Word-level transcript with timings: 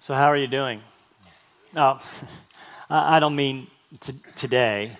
So, 0.00 0.14
how 0.14 0.26
are 0.26 0.36
you 0.36 0.46
doing? 0.46 0.80
Oh, 1.74 1.98
no, 2.90 2.96
I 2.96 3.18
don't 3.18 3.34
mean 3.34 3.66
t- 3.98 4.12
today. 4.36 4.92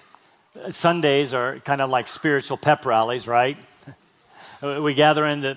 Sundays 0.70 1.32
are 1.32 1.60
kind 1.60 1.80
of 1.80 1.88
like 1.88 2.08
spiritual 2.08 2.56
pep 2.56 2.84
rallies, 2.84 3.28
right? 3.28 3.56
We 4.60 4.94
gather 4.94 5.24
in 5.24 5.40
the 5.40 5.56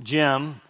gym, 0.00 0.60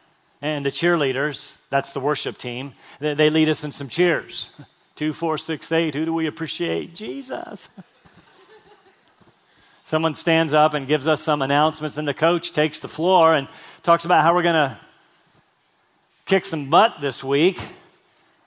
and 0.41 0.65
the 0.65 0.71
cheerleaders, 0.71 1.59
that's 1.69 1.93
the 1.93 2.01
worship 2.01 2.39
team, 2.39 2.73
they 3.01 3.29
lead 3.29 3.51
us 3.51 3.65
in 3.65 3.71
some 3.71 3.91
cheers. 3.91 4.49
Two, 4.95 5.13
four, 5.13 5.37
six, 5.37 5.71
eight. 5.71 5.95
Who 5.95 6.07
do 6.07 6.15
we 6.15 6.27
appreciate? 6.27 6.95
Jesus. 6.95 7.79
Someone 9.85 10.15
stands 10.15 10.55
up 10.55 10.73
and 10.73 10.87
gives 10.87 11.07
us 11.07 11.21
some 11.21 11.43
announcements, 11.43 11.99
and 11.99 12.09
the 12.09 12.15
coach 12.15 12.53
takes 12.53 12.81
the 12.81 12.89
floor 12.89 13.35
and 13.35 13.47
talks 13.83 14.07
about 14.07 14.23
how 14.23 14.35
we're 14.35 14.43
going 14.43 14.71
to 14.71 14.79
kick 16.29 16.45
some 16.45 16.69
butt 16.69 17.01
this 17.01 17.25
week, 17.25 17.59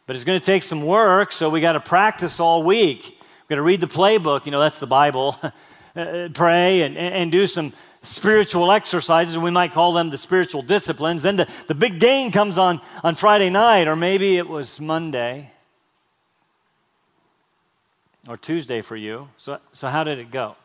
but 0.05 0.16
it's 0.16 0.23
going 0.23 0.40
to 0.40 0.45
take 0.45 0.62
some 0.62 0.85
work, 0.85 1.31
so 1.31 1.49
we 1.49 1.62
got 1.62 1.73
to 1.73 1.80
practice 1.80 2.40
all 2.40 2.62
week. 2.62 3.04
We've 3.05 3.48
got 3.49 3.55
to 3.55 3.63
read 3.63 3.81
the 3.81 3.88
playbook, 3.88 4.45
you 4.45 4.52
know, 4.52 4.59
that's 4.59 4.77
the 4.77 4.85
Bible, 4.85 5.35
uh, 5.95 6.30
pray 6.31 6.84
and, 6.84 6.95
and 6.95 7.31
do 7.31 7.48
some 7.48 7.73
spiritual 8.04 8.71
exercises. 8.71 9.35
We 9.35 9.49
might 9.49 9.71
call 9.71 9.94
them 9.94 10.12
the 10.12 10.20
spiritual 10.20 10.62
disciplines. 10.62 11.23
Then 11.23 11.38
the, 11.38 11.49
the 11.67 11.73
big 11.73 11.99
game 11.99 12.31
comes 12.31 12.59
on, 12.59 12.81
on 13.04 13.16
Friday 13.16 13.49
night, 13.49 13.88
or 13.88 13.95
maybe 13.95 14.38
it 14.38 14.48
was 14.48 14.79
Monday 14.79 15.49
or 18.27 18.38
Tuesday 18.38 18.82
for 18.82 18.95
you. 18.95 19.27
So, 19.38 19.57
so 19.71 19.88
how 19.88 20.04
did 20.04 20.20
it 20.20 20.29
go? 20.29 20.55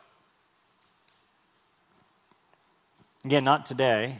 Again, 3.25 3.43
not 3.43 3.65
today. 3.65 4.19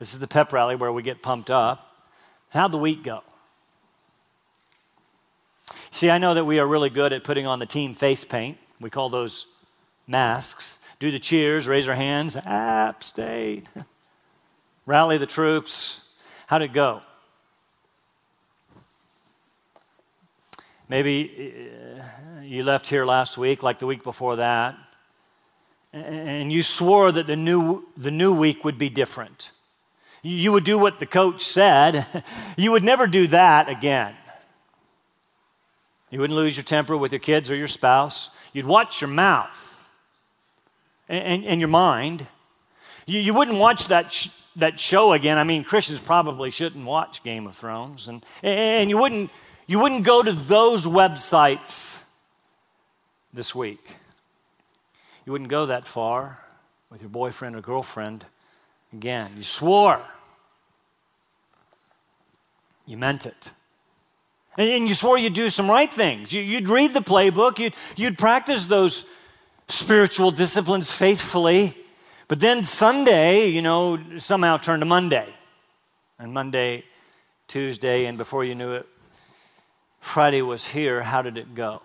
This 0.00 0.12
is 0.12 0.18
the 0.18 0.26
pep 0.26 0.52
rally 0.52 0.74
where 0.74 0.90
we 0.90 1.04
get 1.04 1.22
pumped 1.22 1.50
up. 1.50 1.85
How'd 2.50 2.72
the 2.72 2.78
week 2.78 3.02
go? 3.02 3.22
See, 5.90 6.10
I 6.10 6.18
know 6.18 6.34
that 6.34 6.44
we 6.44 6.58
are 6.58 6.66
really 6.66 6.90
good 6.90 7.12
at 7.12 7.24
putting 7.24 7.46
on 7.46 7.58
the 7.58 7.66
team 7.66 7.94
face 7.94 8.24
paint. 8.24 8.58
We 8.80 8.90
call 8.90 9.08
those 9.08 9.46
masks. 10.06 10.78
Do 10.98 11.10
the 11.10 11.18
cheers, 11.18 11.66
raise 11.66 11.88
our 11.88 11.94
hands. 11.94 12.36
App 12.36 13.02
State. 13.02 13.66
Rally 14.86 15.18
the 15.18 15.26
troops. 15.26 16.08
How'd 16.46 16.62
it 16.62 16.72
go? 16.72 17.02
Maybe 20.88 21.70
uh, 21.98 22.42
you 22.42 22.62
left 22.62 22.86
here 22.86 23.04
last 23.04 23.36
week, 23.36 23.64
like 23.64 23.80
the 23.80 23.86
week 23.86 24.04
before 24.04 24.36
that, 24.36 24.76
and 25.92 26.52
you 26.52 26.62
swore 26.62 27.10
that 27.10 27.26
the 27.26 27.34
new, 27.34 27.88
the 27.96 28.12
new 28.12 28.32
week 28.32 28.64
would 28.64 28.78
be 28.78 28.88
different. 28.88 29.50
You 30.26 30.50
would 30.52 30.64
do 30.64 30.76
what 30.76 30.98
the 30.98 31.06
coach 31.06 31.42
said. 31.42 32.04
You 32.58 32.72
would 32.72 32.82
never 32.82 33.06
do 33.06 33.26
that 33.28 33.68
again. 33.68 34.14
You 36.10 36.18
wouldn't 36.20 36.36
lose 36.36 36.56
your 36.56 36.64
temper 36.64 36.96
with 36.96 37.12
your 37.12 37.18
kids 37.18 37.50
or 37.50 37.54
your 37.54 37.68
spouse. 37.68 38.30
You'd 38.54 38.64
watch 38.64 39.02
your 39.02 39.10
mouth 39.10 39.90
and, 41.06 41.22
and, 41.22 41.44
and 41.44 41.60
your 41.60 41.68
mind. 41.68 42.26
You, 43.04 43.20
you 43.20 43.34
wouldn't 43.34 43.58
watch 43.58 43.88
that, 43.88 44.10
sh- 44.10 44.30
that 44.56 44.80
show 44.80 45.12
again. 45.12 45.36
I 45.36 45.44
mean, 45.44 45.64
Christians 45.64 46.00
probably 46.00 46.50
shouldn't 46.50 46.86
watch 46.86 47.22
Game 47.22 47.46
of 47.46 47.54
Thrones. 47.54 48.08
And, 48.08 48.24
and 48.42 48.88
you, 48.88 48.96
wouldn't, 48.96 49.30
you 49.66 49.78
wouldn't 49.78 50.04
go 50.04 50.22
to 50.22 50.32
those 50.32 50.86
websites 50.86 52.08
this 53.34 53.54
week. 53.54 53.96
You 55.26 55.32
wouldn't 55.32 55.50
go 55.50 55.66
that 55.66 55.84
far 55.84 56.42
with 56.90 57.02
your 57.02 57.10
boyfriend 57.10 57.54
or 57.54 57.60
girlfriend 57.60 58.24
again. 58.94 59.32
You 59.36 59.42
swore. 59.42 60.02
You 62.86 62.96
meant 62.96 63.26
it. 63.26 63.50
And, 64.56 64.88
you 64.88 64.94
swore 64.94 65.18
you'd 65.18 65.34
do 65.34 65.50
some 65.50 65.68
right 65.68 65.92
things. 65.92 66.32
You, 66.32 66.54
would 66.54 66.68
read 66.68 66.94
the 66.94 67.00
playbook, 67.00 67.58
you'd, 67.58 67.74
you'd 67.96 68.16
practice 68.16 68.66
those 68.66 69.04
spiritual 69.68 70.30
disciplines 70.30 70.90
faithfully. 70.90 71.74
But 72.28 72.40
then 72.40 72.64
Sunday, 72.64 73.48
you 73.48 73.60
know, 73.60 73.98
somehow 74.18 74.56
turned 74.56 74.80
to 74.80 74.86
Monday. 74.86 75.26
And 76.18 76.32
Monday, 76.32 76.84
Tuesday, 77.48 78.06
and 78.06 78.16
before 78.16 78.44
you 78.44 78.54
knew 78.54 78.72
it, 78.72 78.86
Friday 80.00 80.40
was 80.40 80.66
here. 80.66 81.02
How 81.02 81.20
did 81.20 81.36
it 81.36 81.54
go? 81.54 81.82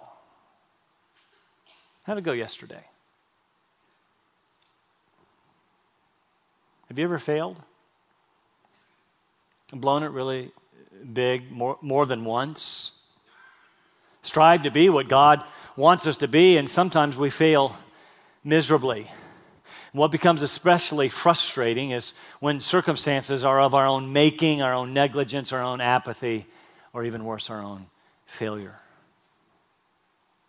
How 2.03 2.13
did 2.13 2.21
it 2.21 2.25
go 2.25 2.31
yesterday? 2.31 2.83
Have 6.87 6.97
you 6.97 7.03
ever 7.03 7.17
failed? 7.17 7.61
Blown 9.73 10.03
it 10.03 10.11
really 10.11 10.51
big 11.13 11.51
more, 11.51 11.77
more 11.81 12.05
than 12.05 12.25
once. 12.25 13.01
Strive 14.21 14.63
to 14.63 14.71
be 14.71 14.89
what 14.89 15.07
God 15.07 15.43
wants 15.75 16.07
us 16.07 16.17
to 16.17 16.27
be, 16.27 16.57
and 16.57 16.69
sometimes 16.69 17.17
we 17.17 17.29
fail 17.29 17.75
miserably. 18.43 19.09
What 19.93 20.11
becomes 20.11 20.41
especially 20.41 21.09
frustrating 21.09 21.91
is 21.91 22.13
when 22.39 22.59
circumstances 22.59 23.43
are 23.43 23.59
of 23.59 23.75
our 23.75 23.85
own 23.85 24.13
making, 24.13 24.61
our 24.61 24.73
own 24.73 24.93
negligence, 24.93 25.51
our 25.51 25.61
own 25.61 25.81
apathy, 25.81 26.45
or 26.93 27.03
even 27.03 27.25
worse, 27.25 27.49
our 27.49 27.61
own 27.61 27.87
failure. 28.25 28.77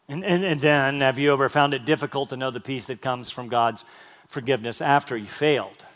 And, 0.08 0.24
and, 0.24 0.44
and, 0.44 0.60
then, 0.60 1.00
have 1.00 1.18
you 1.18 1.32
ever 1.32 1.48
found 1.48 1.74
it 1.74 1.84
difficult 1.84 2.28
to 2.30 2.36
know 2.36 2.50
the 2.50 2.60
peace 2.60 2.86
that 2.86 3.00
comes 3.00 3.30
from 3.30 3.48
God's 3.48 3.84
forgiveness 4.28 4.80
after 4.80 5.16
you 5.16 5.26
failed? 5.26 5.86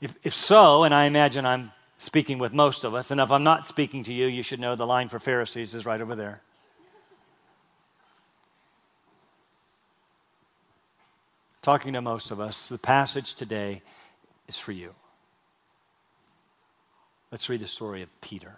If, 0.00 0.14
if 0.22 0.34
so, 0.34 0.84
and 0.84 0.94
I 0.94 1.04
imagine 1.04 1.44
I'm 1.44 1.72
speaking 1.98 2.38
with 2.38 2.52
most 2.52 2.84
of 2.84 2.94
us. 2.94 3.10
And 3.10 3.20
if 3.20 3.30
I'm 3.30 3.44
not 3.44 3.66
speaking 3.66 4.04
to 4.04 4.14
you, 4.14 4.26
you 4.26 4.42
should 4.42 4.60
know 4.60 4.76
the 4.76 4.86
line 4.86 5.08
for 5.08 5.18
Pharisees 5.18 5.74
is 5.74 5.84
right 5.84 6.00
over 6.00 6.14
there. 6.14 6.40
Talking 11.60 11.92
to 11.92 12.00
most 12.00 12.30
of 12.30 12.40
us, 12.40 12.68
the 12.68 12.78
passage 12.78 13.34
today 13.34 13.82
is 14.46 14.58
for 14.58 14.72
you. 14.72 14.94
Let's 17.30 17.48
read 17.50 17.60
the 17.60 17.66
story 17.66 18.00
of 18.00 18.20
Peter. 18.22 18.56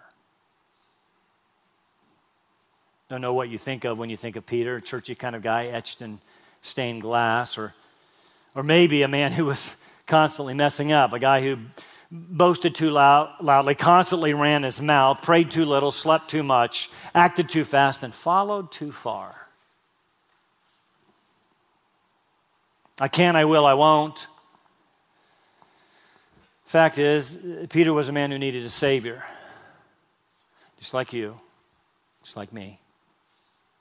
Don't 3.09 3.19
know 3.19 3.33
what 3.33 3.49
you 3.49 3.57
think 3.57 3.83
of 3.83 3.99
when 3.99 4.09
you 4.09 4.15
think 4.15 4.37
of 4.37 4.45
Peter, 4.45 4.77
a 4.77 4.81
churchy 4.81 5.15
kind 5.15 5.35
of 5.35 5.41
guy 5.41 5.65
etched 5.65 6.01
in 6.01 6.19
stained 6.61 7.01
glass, 7.01 7.57
or, 7.57 7.73
or 8.55 8.63
maybe 8.63 9.01
a 9.01 9.09
man 9.09 9.33
who 9.33 9.45
was 9.45 9.75
constantly 10.05 10.53
messing 10.53 10.93
up, 10.93 11.11
a 11.11 11.19
guy 11.19 11.41
who 11.41 11.57
boasted 12.11 12.75
too 12.75 12.89
loud, 12.89 13.33
loudly, 13.39 13.73
constantly 13.73 14.33
ran 14.33 14.63
his 14.63 14.81
mouth, 14.81 15.21
prayed 15.21 15.49
too 15.49 15.65
little, 15.65 15.91
slept 15.91 16.29
too 16.29 16.43
much, 16.43 16.89
acted 17.15 17.47
too 17.47 17.63
fast, 17.63 18.03
and 18.03 18.13
followed 18.13 18.71
too 18.71 18.91
far. 18.91 19.33
I 22.99 23.07
can, 23.07 23.35
I 23.35 23.45
will, 23.45 23.65
I 23.65 23.73
won't. 23.73 24.27
Fact 26.65 26.97
is, 26.97 27.37
Peter 27.69 27.93
was 27.93 28.09
a 28.09 28.13
man 28.13 28.31
who 28.31 28.37
needed 28.37 28.63
a 28.65 28.69
Savior, 28.69 29.23
just 30.79 30.93
like 30.93 31.13
you, 31.13 31.39
just 32.23 32.37
like 32.37 32.53
me. 32.53 32.79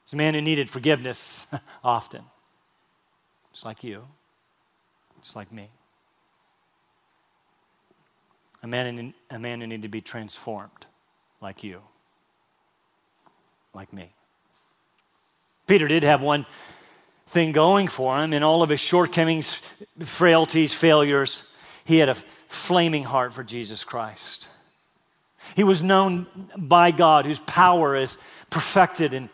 He's 0.05 0.15
a 0.15 0.17
man 0.17 0.35
who 0.35 0.41
needed 0.41 0.71
forgiveness 0.71 1.53
often, 1.85 2.23
just 3.53 3.65
like 3.65 3.85
you, 3.85 4.05
just 5.23 5.37
like 5.37 5.53
me. 5.53 5.69
A 8.63 8.67
man, 8.67 8.87
in, 8.87 9.15
a 9.31 9.39
man 9.39 9.61
who 9.61 9.67
needed 9.67 9.83
to 9.83 9.89
be 9.89 10.01
transformed 10.01 10.87
like 11.41 11.65
you, 11.65 11.81
like 13.73 13.93
me. 13.93 14.13
Peter 15.67 15.89
did 15.89 16.03
have 16.03 16.21
one 16.21 16.45
thing 17.29 17.53
going 17.53 17.89
for 17.89 18.19
him 18.19 18.33
in 18.33 18.43
all 18.43 18.63
of 18.63 18.69
his 18.69 18.81
shortcomings, 18.81 19.63
frailties, 20.01 20.75
failures. 20.75 21.45
He 21.85 21.99
had 21.99 22.09
a 22.09 22.15
flaming 22.15 23.05
heart 23.05 23.33
for 23.33 23.45
Jesus 23.45 23.85
Christ. 23.85 24.49
He 25.57 25.65
was 25.65 25.83
known 25.83 26.27
by 26.57 26.91
God, 26.91 27.27
whose 27.27 27.39
power 27.39 27.95
is 27.95 28.19
perfected 28.51 29.15
in, 29.15 29.31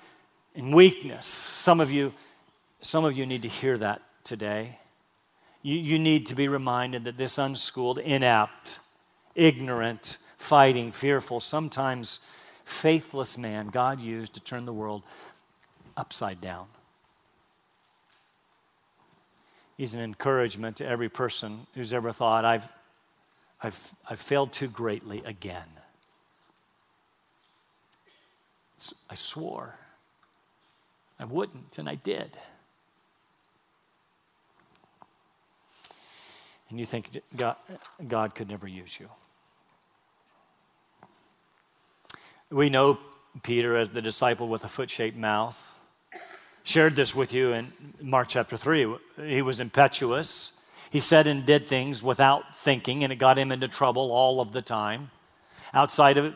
in 0.54 0.70
weakness. 0.70 1.26
Some 1.26 1.80
of 1.80 1.90
you, 1.90 2.14
some 2.80 3.04
of 3.04 3.16
you 3.16 3.26
need 3.26 3.42
to 3.42 3.48
hear 3.48 3.76
that 3.78 4.02
today. 4.24 4.78
You, 5.62 5.76
you 5.78 5.98
need 5.98 6.28
to 6.28 6.34
be 6.34 6.48
reminded 6.48 7.04
that 7.04 7.16
this 7.16 7.38
unschooled, 7.38 7.98
inept, 7.98 8.78
ignorant, 9.36 10.18
fighting, 10.38 10.90
fearful, 10.90 11.40
sometimes 11.40 12.20
faithless 12.64 13.38
man 13.38 13.68
God 13.68 14.00
used 14.00 14.34
to 14.34 14.40
turn 14.40 14.64
the 14.64 14.72
world 14.72 15.02
upside 15.96 16.40
down. 16.40 16.66
He's 19.76 19.94
an 19.94 20.00
encouragement 20.00 20.76
to 20.78 20.86
every 20.86 21.08
person 21.08 21.66
who's 21.74 21.92
ever 21.92 22.10
thought, 22.10 22.44
I've, 22.44 22.68
I've, 23.62 23.94
I've 24.08 24.20
failed 24.20 24.52
too 24.52 24.68
greatly 24.68 25.22
again. 25.24 25.68
I 29.08 29.14
swore 29.14 29.74
I 31.18 31.24
wouldn't, 31.24 31.78
and 31.78 31.88
I 31.88 31.94
did. 31.94 32.36
And 36.68 36.78
you 36.78 36.84
think 36.84 37.22
God, 37.36 37.56
God 38.06 38.34
could 38.34 38.48
never 38.48 38.66
use 38.66 38.98
you. 38.98 39.08
We 42.50 42.70
know 42.70 42.98
Peter 43.42 43.74
as 43.74 43.90
the 43.90 44.00
disciple 44.00 44.46
with 44.46 44.62
a 44.62 44.68
foot 44.68 44.88
shaped 44.88 45.16
mouth. 45.16 45.74
Shared 46.62 46.94
this 46.94 47.12
with 47.12 47.32
you 47.32 47.52
in 47.52 47.72
Mark 48.00 48.28
chapter 48.28 48.56
3. 48.56 48.94
He 49.26 49.42
was 49.42 49.58
impetuous. 49.58 50.52
He 50.90 51.00
said 51.00 51.26
and 51.26 51.44
did 51.44 51.66
things 51.66 52.04
without 52.04 52.54
thinking, 52.54 53.02
and 53.02 53.12
it 53.12 53.16
got 53.16 53.36
him 53.36 53.50
into 53.50 53.66
trouble 53.66 54.12
all 54.12 54.40
of 54.40 54.52
the 54.52 54.62
time. 54.62 55.10
Outside 55.74 56.18
of 56.18 56.34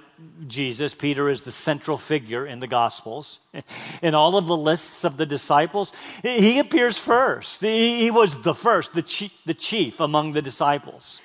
Jesus, 0.49 0.95
Peter 0.95 1.29
is 1.29 1.43
the 1.43 1.53
central 1.53 1.97
figure 1.97 2.45
in 2.45 2.59
the 2.59 2.67
Gospels. 2.67 3.39
In 4.03 4.17
all 4.17 4.37
of 4.37 4.47
the 4.47 4.57
lists 4.57 5.05
of 5.05 5.17
the 5.17 5.27
disciples, 5.27 5.93
he 6.23 6.59
appears 6.59 6.99
first. 6.99 7.63
He 7.63 8.11
was 8.11 8.43
the 8.43 8.55
first, 8.55 8.95
the 8.95 9.03
chief, 9.03 9.33
the 9.47 9.55
chief 9.55 10.01
among 10.01 10.33
the 10.33 10.43
disciples. 10.43 11.21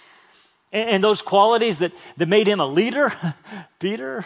And 0.71 1.03
those 1.03 1.23
qualities 1.23 1.79
that, 1.79 1.91
that 2.17 2.27
made 2.27 2.47
him 2.47 2.59
a 2.59 2.65
leader, 2.67 3.11
Peter, 3.79 4.23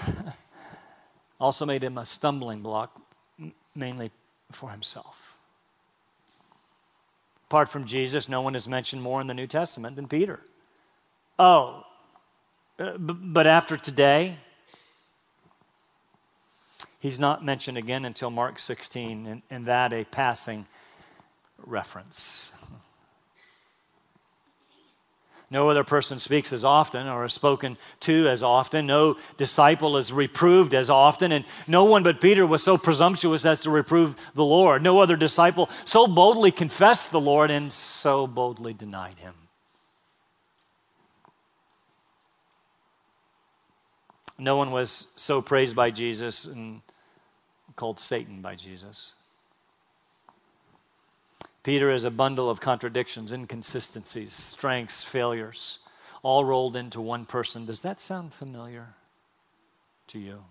also 1.39 1.65
made 1.65 1.83
him 1.83 1.97
a 1.97 2.06
stumbling 2.06 2.62
block, 2.62 3.00
mainly 3.75 4.12
for 4.51 4.69
himself. 4.69 5.38
Apart 7.47 7.69
from 7.69 7.86
Jesus, 7.86 8.30
no 8.30 8.41
one 8.41 8.56
is 8.56 8.68
mentioned 8.68 9.01
more 9.01 9.21
in 9.21 9.27
the 9.27 9.33
New 9.33 9.47
Testament 9.47 9.95
than 9.95 10.07
Peter. 10.07 10.39
Oh, 11.39 11.86
uh, 12.77 12.97
but 12.97 13.47
after 13.47 13.75
today, 13.75 14.38
he's 17.00 17.19
not 17.19 17.44
mentioned 17.44 17.77
again 17.77 18.06
until 18.06 18.30
Mark 18.30 18.59
16, 18.59 19.25
and, 19.25 19.42
and 19.50 19.65
that 19.65 19.94
a 19.94 20.03
passing 20.06 20.68
reference. 21.65 22.53
No 25.51 25.69
other 25.69 25.83
person 25.83 26.19
speaks 26.19 26.53
as 26.53 26.63
often 26.63 27.07
or 27.07 27.25
is 27.25 27.33
spoken 27.33 27.77
to 28.01 28.27
as 28.27 28.43
often. 28.43 28.85
No 28.85 29.17
disciple 29.37 29.97
is 29.97 30.13
reproved 30.13 30.75
as 30.75 30.91
often. 30.91 31.31
And 31.31 31.43
no 31.67 31.85
one 31.85 32.03
but 32.03 32.21
Peter 32.21 32.45
was 32.45 32.61
so 32.61 32.77
presumptuous 32.77 33.45
as 33.45 33.61
to 33.61 33.71
reprove 33.71 34.15
the 34.35 34.45
Lord. 34.45 34.83
No 34.83 34.99
other 35.01 35.15
disciple 35.15 35.69
so 35.85 36.05
boldly 36.05 36.51
confessed 36.51 37.11
the 37.11 37.19
Lord 37.19 37.49
and 37.49 37.73
so 37.73 38.27
boldly 38.27 38.73
denied 38.73 39.17
him. 39.17 39.33
No 44.37 44.55
one 44.55 44.71
was 44.71 45.11
so 45.17 45.41
praised 45.41 45.75
by 45.75 45.89
Jesus 45.89 46.45
and 46.45 46.81
called 47.75 47.99
Satan 47.99 48.41
by 48.41 48.55
Jesus. 48.55 49.13
Peter 51.69 51.92
is 51.92 52.04
a 52.04 52.10
bundle 52.10 52.50
of 52.50 52.60
contradictions, 52.60 53.31
inconsistencies, 53.31 54.33
strengths, 54.33 55.04
failures, 55.04 55.77
all 56.24 56.44
rolled 56.44 56.75
into 56.75 57.00
one 57.00 57.27
person. 57.27 57.68
Does 57.68 57.81
that 57.81 58.01
sound 58.01 58.33
familiar 58.33 58.95
to 60.07 60.18
you? 60.18 60.45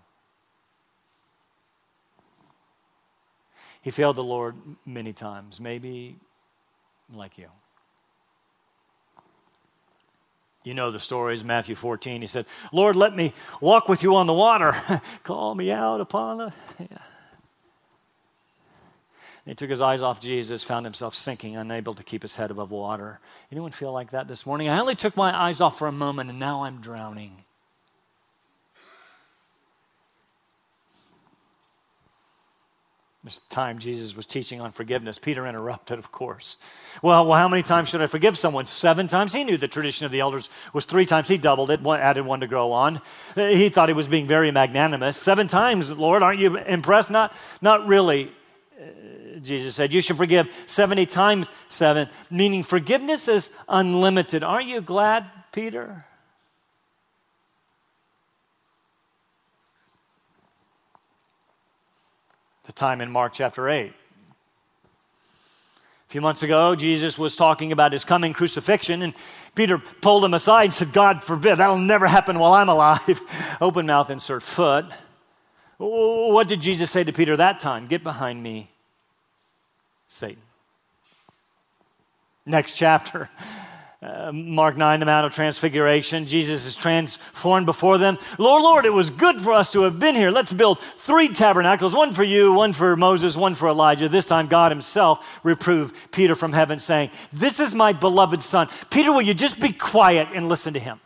He 3.81 3.91
failed 3.91 4.15
the 4.15 4.23
Lord 4.23 4.55
many 4.85 5.11
times, 5.11 5.59
maybe 5.59 6.15
like 7.13 7.37
you. 7.37 7.49
You 10.63 10.73
know 10.73 10.89
the 10.89 11.01
stories, 11.01 11.43
Matthew 11.43 11.75
14. 11.75 12.21
He 12.21 12.27
said, 12.27 12.45
Lord, 12.71 12.95
let 12.95 13.13
me 13.13 13.33
walk 13.59 13.89
with 13.89 14.03
you 14.03 14.15
on 14.15 14.25
the 14.25 14.33
water. 14.33 14.73
Call 15.25 15.53
me 15.53 15.69
out 15.69 15.99
upon 15.99 16.37
the. 16.37 16.53
Yeah. 16.79 16.97
He 19.49 19.55
took 19.55 19.71
his 19.71 19.81
eyes 19.81 20.03
off 20.03 20.21
Jesus, 20.21 20.63
found 20.63 20.85
himself 20.85 21.15
sinking, 21.15 21.57
unable 21.57 21.95
to 21.95 22.03
keep 22.03 22.21
his 22.21 22.35
head 22.35 22.51
above 22.51 22.69
water. 22.69 23.19
Anyone 23.51 23.71
feel 23.71 23.91
like 23.91 24.11
that 24.11 24.27
this 24.27 24.45
morning? 24.45 24.69
I 24.69 24.79
only 24.79 24.93
took 24.93 25.17
my 25.17 25.35
eyes 25.35 25.59
off 25.59 25.79
for 25.79 25.87
a 25.87 25.91
moment 25.91 26.29
and 26.29 26.37
now 26.37 26.65
I'm 26.65 26.81
drowning. 26.81 27.35
There's 33.23 33.41
a 33.43 33.49
time 33.49 33.79
Jesus 33.79 34.15
was 34.15 34.27
teaching 34.27 34.61
on 34.61 34.71
forgiveness. 34.71 35.17
Peter 35.17 35.47
interrupted, 35.47 35.97
of 35.97 36.11
course. 36.11 36.57
Well, 37.01 37.25
well, 37.25 37.37
how 37.37 37.47
many 37.47 37.63
times 37.63 37.89
should 37.89 38.03
I 38.03 38.07
forgive 38.07 38.37
someone? 38.37 38.67
Seven 38.67 39.07
times. 39.07 39.33
He 39.33 39.43
knew 39.43 39.57
the 39.57 39.67
tradition 39.67 40.05
of 40.05 40.11
the 40.11 40.19
elders 40.19 40.51
was 40.73 40.85
three 40.85 41.07
times. 41.07 41.27
He 41.27 41.39
doubled 41.39 41.71
it, 41.71 41.81
one, 41.81 41.99
added 41.99 42.23
one 42.23 42.41
to 42.41 42.47
grow 42.47 42.71
on. 42.71 43.01
He 43.33 43.69
thought 43.69 43.89
he 43.89 43.93
was 43.93 44.07
being 44.07 44.27
very 44.27 44.51
magnanimous. 44.51 45.17
Seven 45.17 45.47
times, 45.47 45.89
Lord, 45.89 46.21
aren't 46.21 46.39
you 46.39 46.55
impressed? 46.55 47.09
Not, 47.09 47.33
not 47.63 47.87
really. 47.87 48.31
Jesus 49.41 49.75
said, 49.75 49.93
You 49.93 50.01
should 50.01 50.17
forgive 50.17 50.49
70 50.65 51.05
times 51.05 51.49
seven, 51.67 52.09
meaning 52.29 52.63
forgiveness 52.63 53.27
is 53.27 53.51
unlimited. 53.67 54.43
Aren't 54.43 54.67
you 54.67 54.81
glad, 54.81 55.25
Peter? 55.51 56.05
the 62.69 62.73
time 62.73 63.01
in 63.01 63.11
Mark 63.11 63.33
chapter 63.33 63.67
8. 63.67 63.87
A 63.87 63.93
few 66.07 66.21
months 66.21 66.43
ago, 66.43 66.75
Jesus 66.75 67.17
was 67.17 67.35
talking 67.35 67.71
about 67.71 67.93
his 67.93 68.05
coming 68.05 68.31
crucifixion, 68.31 69.01
and 69.01 69.15
Peter 69.55 69.79
pulled 69.79 70.23
him 70.23 70.35
aside 70.35 70.65
and 70.65 70.73
said, 70.73 70.93
God 70.93 71.23
forbid, 71.23 71.55
that'll 71.55 71.79
never 71.79 72.05
happen 72.05 72.37
while 72.37 72.53
I'm 72.53 72.69
alive. 72.69 73.57
Open 73.61 73.87
mouth, 73.87 74.11
insert 74.11 74.43
foot. 74.43 74.85
What 75.77 76.47
did 76.47 76.61
Jesus 76.61 76.91
say 76.91 77.03
to 77.03 77.11
Peter 77.11 77.35
that 77.37 77.59
time? 77.59 77.87
Get 77.87 78.03
behind 78.03 78.43
me, 78.43 78.69
Satan. 80.09 80.41
Next 82.45 82.73
chapter. 82.73 83.29
Uh, 84.01 84.31
Mark 84.31 84.77
9, 84.77 85.01
the 85.01 85.05
Mount 85.05 85.25
of 85.25 85.33
Transfiguration. 85.33 86.25
Jesus 86.25 86.65
is 86.65 86.77
transformed 86.77 87.65
before 87.65 87.97
them. 87.97 88.17
Lord, 88.37 88.63
Lord, 88.63 88.85
it 88.85 88.93
was 88.93 89.09
good 89.09 89.41
for 89.41 89.51
us 89.51 89.73
to 89.73 89.81
have 89.81 89.99
been 89.99 90.15
here. 90.15 90.31
Let's 90.31 90.53
build 90.53 90.79
three 90.79 91.27
tabernacles 91.27 91.93
one 91.93 92.13
for 92.13 92.23
you, 92.23 92.53
one 92.53 92.71
for 92.71 92.95
Moses, 92.95 93.35
one 93.35 93.55
for 93.55 93.67
Elijah. 93.67 94.07
This 94.07 94.25
time, 94.25 94.47
God 94.47 94.71
Himself 94.71 95.41
reproved 95.43 95.97
Peter 96.13 96.33
from 96.33 96.53
heaven, 96.53 96.79
saying, 96.79 97.09
This 97.33 97.59
is 97.59 97.75
my 97.75 97.91
beloved 97.91 98.41
Son. 98.41 98.69
Peter, 98.89 99.11
will 99.11 99.21
you 99.21 99.33
just 99.33 99.59
be 99.59 99.73
quiet 99.73 100.29
and 100.33 100.47
listen 100.47 100.75
to 100.75 100.79
him? 100.79 101.01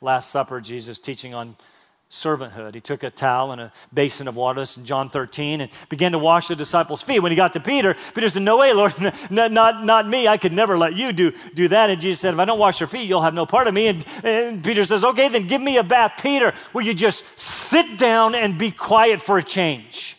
Last 0.00 0.30
Supper, 0.30 0.62
Jesus 0.62 0.98
teaching 0.98 1.34
on 1.34 1.54
servanthood. 2.16 2.74
He 2.74 2.80
took 2.80 3.02
a 3.02 3.10
towel 3.10 3.52
and 3.52 3.60
a 3.60 3.72
basin 3.92 4.26
of 4.26 4.36
water, 4.36 4.60
this 4.60 4.76
in 4.76 4.84
John 4.84 5.08
13, 5.08 5.60
and 5.60 5.70
began 5.88 6.12
to 6.12 6.18
wash 6.18 6.48
the 6.48 6.56
disciples' 6.56 7.02
feet. 7.02 7.20
When 7.20 7.30
he 7.30 7.36
got 7.36 7.52
to 7.52 7.60
Peter, 7.60 7.94
Peter 8.14 8.28
said, 8.28 8.42
No 8.42 8.58
way, 8.58 8.72
Lord, 8.72 8.94
not, 9.30 9.52
not, 9.52 9.84
not 9.84 10.08
me. 10.08 10.26
I 10.26 10.38
could 10.38 10.52
never 10.52 10.78
let 10.78 10.96
you 10.96 11.12
do, 11.12 11.32
do 11.54 11.68
that. 11.68 11.90
And 11.90 12.00
Jesus 12.00 12.20
said, 12.20 12.34
If 12.34 12.40
I 12.40 12.44
don't 12.46 12.58
wash 12.58 12.80
your 12.80 12.86
feet, 12.86 13.08
you'll 13.08 13.22
have 13.22 13.34
no 13.34 13.46
part 13.46 13.66
of 13.66 13.74
me. 13.74 13.88
And, 13.88 14.04
and 14.24 14.64
Peter 14.64 14.84
says, 14.84 15.04
Okay, 15.04 15.28
then 15.28 15.46
give 15.46 15.60
me 15.60 15.76
a 15.76 15.84
bath. 15.84 16.14
Peter, 16.22 16.54
will 16.72 16.82
you 16.82 16.94
just 16.94 17.38
sit 17.38 17.98
down 17.98 18.34
and 18.34 18.58
be 18.58 18.70
quiet 18.70 19.20
for 19.20 19.38
a 19.38 19.42
change? 19.42 20.16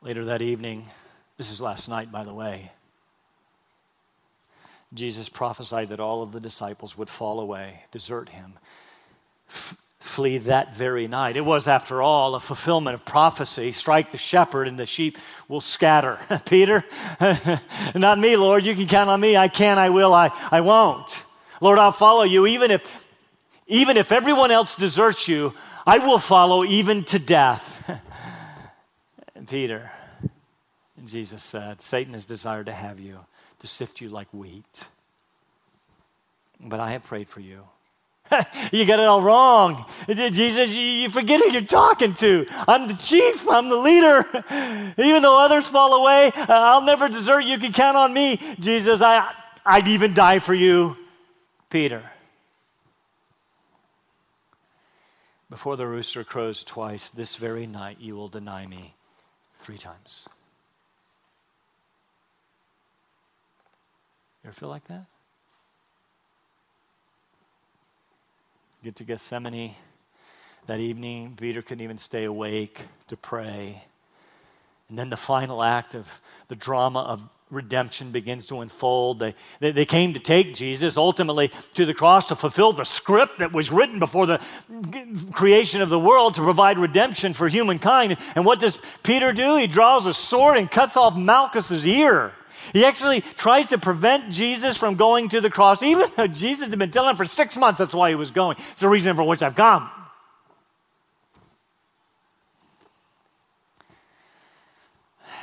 Later 0.00 0.24
that 0.26 0.40
evening, 0.40 0.86
this 1.36 1.50
is 1.50 1.60
last 1.60 1.88
night, 1.88 2.10
by 2.10 2.24
the 2.24 2.32
way. 2.32 2.70
Jesus 4.94 5.28
prophesied 5.28 5.88
that 5.88 6.00
all 6.00 6.22
of 6.22 6.32
the 6.32 6.40
disciples 6.40 6.96
would 6.96 7.08
fall 7.08 7.40
away, 7.40 7.82
desert 7.90 8.28
him, 8.28 8.54
f- 9.48 9.76
flee 9.98 10.38
that 10.38 10.76
very 10.76 11.08
night. 11.08 11.36
It 11.36 11.44
was, 11.44 11.66
after 11.66 12.00
all, 12.00 12.34
a 12.34 12.40
fulfillment 12.40 12.94
of 12.94 13.04
prophecy 13.04 13.72
strike 13.72 14.12
the 14.12 14.18
shepherd 14.18 14.68
and 14.68 14.78
the 14.78 14.86
sheep 14.86 15.18
will 15.48 15.60
scatter. 15.60 16.18
Peter, 16.46 16.84
not 17.94 18.18
me, 18.18 18.36
Lord. 18.36 18.64
You 18.64 18.74
can 18.74 18.86
count 18.86 19.10
on 19.10 19.20
me. 19.20 19.36
I 19.36 19.48
can, 19.48 19.78
I 19.78 19.90
will, 19.90 20.14
I, 20.14 20.30
I 20.50 20.60
won't. 20.60 21.22
Lord, 21.60 21.78
I'll 21.78 21.92
follow 21.92 22.22
you. 22.22 22.46
Even 22.46 22.70
if, 22.70 23.08
even 23.66 23.96
if 23.96 24.12
everyone 24.12 24.52
else 24.52 24.76
deserts 24.76 25.26
you, 25.26 25.52
I 25.86 25.98
will 25.98 26.18
follow 26.18 26.64
even 26.64 27.04
to 27.04 27.18
death. 27.18 27.90
and 29.34 29.48
Peter, 29.48 29.90
and 30.96 31.08
Jesus 31.08 31.42
said, 31.42 31.82
Satan 31.82 32.12
has 32.12 32.26
desired 32.26 32.66
to 32.66 32.72
have 32.72 33.00
you 33.00 33.18
to 33.60 33.66
sift 33.66 34.00
you 34.00 34.08
like 34.08 34.28
wheat. 34.32 34.86
But 36.60 36.80
I 36.80 36.92
have 36.92 37.04
prayed 37.04 37.28
for 37.28 37.40
you. 37.40 37.64
you 38.72 38.86
got 38.86 38.98
it 38.98 39.06
all 39.06 39.22
wrong. 39.22 39.84
Jesus, 40.08 40.74
you 40.74 41.08
forget 41.08 41.40
who 41.40 41.50
you're 41.52 41.62
talking 41.62 42.14
to. 42.14 42.46
I'm 42.66 42.88
the 42.88 42.94
chief, 42.94 43.48
I'm 43.48 43.68
the 43.68 43.76
leader. 43.76 44.24
Even 44.98 45.22
though 45.22 45.38
others 45.38 45.68
fall 45.68 46.02
away, 46.02 46.32
uh, 46.34 46.46
I'll 46.48 46.82
never 46.82 47.08
desert 47.08 47.40
you. 47.40 47.52
You 47.52 47.58
can 47.58 47.72
count 47.72 47.96
on 47.96 48.12
me. 48.12 48.38
Jesus, 48.58 49.00
I, 49.00 49.32
I'd 49.64 49.88
even 49.88 50.14
die 50.14 50.40
for 50.40 50.54
you. 50.54 50.96
Peter. 51.70 52.02
Before 55.48 55.76
the 55.76 55.86
rooster 55.86 56.24
crows 56.24 56.64
twice, 56.64 57.10
this 57.10 57.36
very 57.36 57.66
night 57.66 57.98
you 58.00 58.16
will 58.16 58.28
deny 58.28 58.66
me 58.66 58.94
three 59.60 59.78
times. 59.78 60.28
You 64.46 64.50
ever 64.50 64.60
feel 64.60 64.68
like 64.68 64.86
that? 64.86 65.06
Get 68.84 68.94
to 68.94 69.02
Gethsemane 69.02 69.74
that 70.68 70.78
evening. 70.78 71.34
Peter 71.36 71.62
couldn't 71.62 71.82
even 71.82 71.98
stay 71.98 72.22
awake 72.22 72.82
to 73.08 73.16
pray. 73.16 73.82
And 74.88 74.96
then 74.96 75.10
the 75.10 75.16
final 75.16 75.64
act 75.64 75.96
of 75.96 76.22
the 76.46 76.54
drama 76.54 77.00
of 77.00 77.28
redemption 77.50 78.12
begins 78.12 78.46
to 78.46 78.60
unfold. 78.60 79.18
They, 79.18 79.34
they, 79.58 79.72
they, 79.72 79.84
came 79.84 80.14
to 80.14 80.20
take 80.20 80.54
Jesus 80.54 80.96
ultimately 80.96 81.48
to 81.74 81.84
the 81.84 81.92
cross 81.92 82.28
to 82.28 82.36
fulfill 82.36 82.70
the 82.72 82.84
script 82.84 83.40
that 83.40 83.52
was 83.52 83.72
written 83.72 83.98
before 83.98 84.26
the 84.26 84.40
creation 85.32 85.82
of 85.82 85.88
the 85.88 85.98
world 85.98 86.36
to 86.36 86.42
provide 86.42 86.78
redemption 86.78 87.32
for 87.32 87.48
humankind. 87.48 88.16
And 88.36 88.44
what 88.44 88.60
does 88.60 88.80
Peter 89.02 89.32
do? 89.32 89.56
He 89.56 89.66
draws 89.66 90.06
a 90.06 90.14
sword 90.14 90.56
and 90.56 90.70
cuts 90.70 90.96
off 90.96 91.16
Malchus's 91.16 91.84
ear. 91.84 92.32
He 92.72 92.84
actually 92.84 93.20
tries 93.20 93.66
to 93.66 93.78
prevent 93.78 94.30
Jesus 94.30 94.76
from 94.76 94.96
going 94.96 95.28
to 95.30 95.40
the 95.40 95.50
cross, 95.50 95.82
even 95.82 96.08
though 96.16 96.26
Jesus 96.26 96.68
had 96.68 96.78
been 96.78 96.90
telling 96.90 97.10
him 97.10 97.16
for 97.16 97.24
six 97.24 97.56
months 97.56 97.78
that's 97.78 97.94
why 97.94 98.08
he 98.08 98.14
was 98.14 98.30
going. 98.30 98.56
It's 98.72 98.80
the 98.80 98.88
reason 98.88 99.14
for 99.16 99.22
which 99.22 99.42
I've 99.42 99.54
come. 99.54 99.90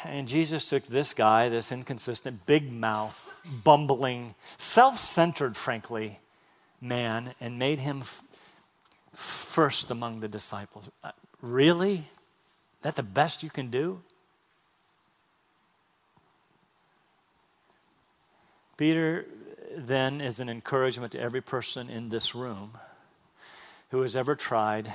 And 0.05 0.27
Jesus 0.27 0.69
took 0.69 0.85
this 0.87 1.13
guy, 1.13 1.49
this 1.49 1.71
inconsistent, 1.71 2.45
big 2.45 2.71
mouth, 2.71 3.33
bumbling, 3.63 4.35
self 4.57 4.97
centered, 4.97 5.55
frankly, 5.57 6.19
man, 6.81 7.33
and 7.39 7.57
made 7.57 7.79
him 7.79 8.01
f- 8.01 8.23
first 9.13 9.89
among 9.89 10.19
the 10.19 10.27
disciples. 10.27 10.89
Uh, 11.03 11.11
really? 11.41 12.09
That 12.81 12.95
the 12.95 13.03
best 13.03 13.43
you 13.43 13.49
can 13.49 13.71
do? 13.71 14.01
Peter 18.77 19.25
then 19.75 20.21
is 20.21 20.39
an 20.39 20.49
encouragement 20.49 21.11
to 21.13 21.19
every 21.19 21.41
person 21.41 21.89
in 21.89 22.09
this 22.09 22.35
room 22.35 22.77
who 23.89 24.01
has 24.01 24.15
ever 24.15 24.35
tried 24.35 24.91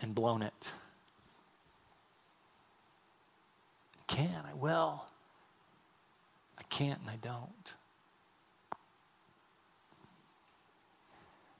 and 0.00 0.14
blown 0.14 0.42
it. 0.42 0.72
can, 4.16 4.44
I 4.50 4.54
will. 4.54 5.04
I 6.58 6.62
can't 6.70 7.00
and 7.00 7.10
I 7.10 7.16
don't. 7.16 7.74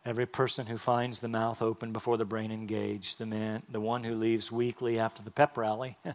Every 0.06 0.26
person 0.26 0.66
who 0.66 0.78
finds 0.78 1.20
the 1.20 1.28
mouth 1.28 1.60
open 1.60 1.92
before 1.92 2.16
the 2.16 2.24
brain 2.24 2.50
engaged, 2.50 3.18
the 3.18 3.26
man, 3.26 3.62
the 3.68 3.80
one 3.80 4.04
who 4.04 4.14
leaves 4.14 4.50
weakly 4.50 4.98
after 4.98 5.22
the 5.22 5.30
pep 5.30 5.58
rally 5.58 5.98
and 6.04 6.14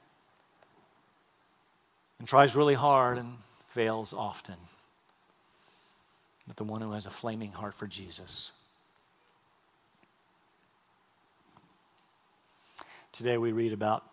tries 2.25 2.55
really 2.55 2.73
hard 2.73 3.19
and 3.19 3.37
fails 3.73 4.13
often. 4.13 4.55
But 6.47 6.57
the 6.57 6.63
one 6.63 6.81
who 6.81 6.91
has 6.91 7.05
a 7.05 7.09
flaming 7.09 7.51
heart 7.51 7.73
for 7.73 7.87
Jesus. 7.87 8.51
Today 13.11 13.37
we 13.37 13.51
read 13.51 13.73
about 13.73 14.03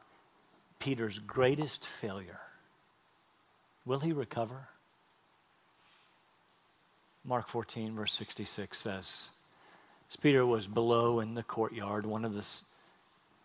Peter's 0.78 1.18
greatest 1.18 1.86
failure. 1.86 2.40
Will 3.84 4.00
he 4.00 4.12
recover? 4.12 4.68
Mark 7.24 7.48
14, 7.48 7.94
verse 7.94 8.12
66 8.12 8.78
says, 8.78 9.30
As 10.08 10.16
Peter 10.16 10.46
was 10.46 10.66
below 10.66 11.20
in 11.20 11.34
the 11.34 11.42
courtyard, 11.42 12.06
one 12.06 12.24
of 12.24 12.34
the, 12.34 12.46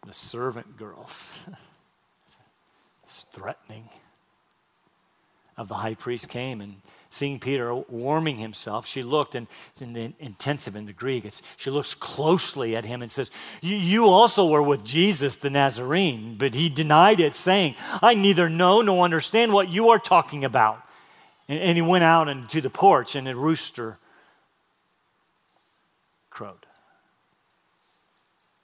the 0.06 0.14
servant 0.14 0.78
girls, 0.78 1.40
it's 3.04 3.24
threatening, 3.24 3.90
of 5.64 5.70
the 5.70 5.76
high 5.76 5.96
priest 5.96 6.30
came 6.30 6.62
and 6.62 6.76
seeing 7.10 7.40
Peter 7.40 7.74
warming 7.74 8.38
himself, 8.38 8.86
she 8.86 9.02
looked, 9.02 9.34
and 9.36 9.48
it's 9.72 9.82
in 9.82 9.94
the 9.94 10.14
intensive 10.20 10.76
in 10.76 10.86
the 10.86 10.94
Greek. 10.94 11.26
It's, 11.26 11.42
she 11.58 11.70
looks 11.70 11.94
closely 11.94 12.76
at 12.76 12.86
him 12.86 13.02
and 13.02 13.10
says, 13.10 13.32
You 13.62 14.08
also 14.08 14.48
were 14.48 14.64
with 14.64 14.84
Jesus 14.84 15.38
the 15.38 15.50
Nazarene. 15.50 16.36
But 16.38 16.54
he 16.54 16.70
denied 16.70 17.20
it, 17.20 17.36
saying, 17.36 17.76
I 18.02 18.14
neither 18.14 18.50
know 18.50 18.82
nor 18.82 19.04
understand 19.06 19.54
what 19.54 19.70
you 19.70 19.90
are 19.90 20.00
talking 20.00 20.44
about. 20.44 20.82
And, 21.48 21.60
and 21.60 21.78
he 21.78 21.82
went 21.82 22.04
out 22.04 22.30
into 22.30 22.62
the 22.62 22.70
porch, 22.70 23.16
and 23.16 23.28
a 23.28 23.36
rooster 23.36 23.98
crowed. 26.30 26.66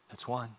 That's 0.10 0.28
one. 0.28 0.50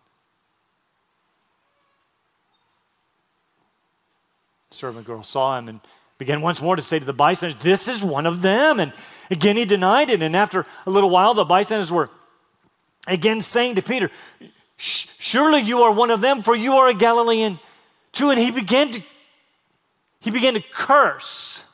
servant 4.73 5.05
girl 5.05 5.23
saw 5.23 5.59
him 5.59 5.69
and 5.69 5.81
began 6.21 6.43
once 6.43 6.61
more 6.61 6.77
to 6.77 6.83
say 6.83 6.99
to 6.99 7.05
the 7.05 7.15
bystanders, 7.15 7.59
This 7.63 7.89
is 7.89 8.05
one 8.05 8.27
of 8.27 8.43
them. 8.43 8.79
And 8.79 8.93
again 9.31 9.57
he 9.57 9.65
denied 9.65 10.11
it. 10.11 10.23
And 10.23 10.37
after 10.37 10.67
a 10.85 10.91
little 10.91 11.09
while, 11.09 11.33
the 11.33 11.47
bystanders 11.47 11.91
were 11.91 12.11
again 13.07 13.41
saying 13.41 13.77
to 13.77 13.83
Peter, 13.83 14.11
Surely 14.77 15.63
you 15.63 15.81
are 15.81 15.91
one 15.91 16.11
of 16.11 16.21
them, 16.21 16.43
for 16.43 16.55
you 16.55 16.75
are 16.75 16.89
a 16.89 16.95
Galilean 16.95 17.59
too. 18.13 18.29
And 18.29 18.39
he 18.39 18.51
began 18.51 18.93
to 18.93 19.03
he 20.21 20.31
began 20.31 20.53
to 20.53 20.61
curse. 20.61 21.65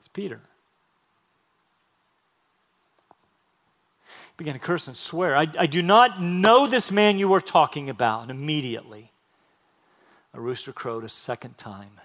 It's 0.00 0.08
Peter. 0.08 0.42
He 4.04 4.32
began 4.36 4.52
to 4.52 4.60
curse 4.60 4.86
and 4.86 4.96
swear, 4.98 5.34
I, 5.34 5.46
I 5.58 5.64
do 5.64 5.80
not 5.80 6.20
know 6.20 6.66
this 6.66 6.92
man 6.92 7.18
you 7.18 7.32
are 7.32 7.40
talking 7.40 7.88
about. 7.88 8.28
Immediately 8.28 9.13
a 10.34 10.40
rooster 10.40 10.72
crowed 10.72 11.04
a 11.04 11.08
second 11.08 11.56
time. 11.56 12.00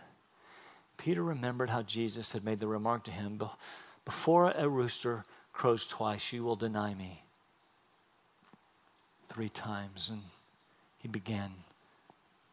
Peter 0.98 1.24
remembered 1.24 1.70
how 1.70 1.82
Jesus 1.82 2.34
had 2.34 2.46
made 2.46 2.60
the 2.60 2.68
remark 2.68 3.04
to 3.06 3.12
him 3.12 3.42
Before 4.06 4.52
a 4.52 4.70
rooster 4.70 5.24
crows 5.54 5.88
twice, 5.88 6.32
you 6.32 6.44
will 6.44 6.56
deny 6.56 6.94
me 6.94 7.24
three 9.28 9.50
times. 9.50 10.10
And 10.10 10.22
he 11.00 11.08
began 11.08 11.52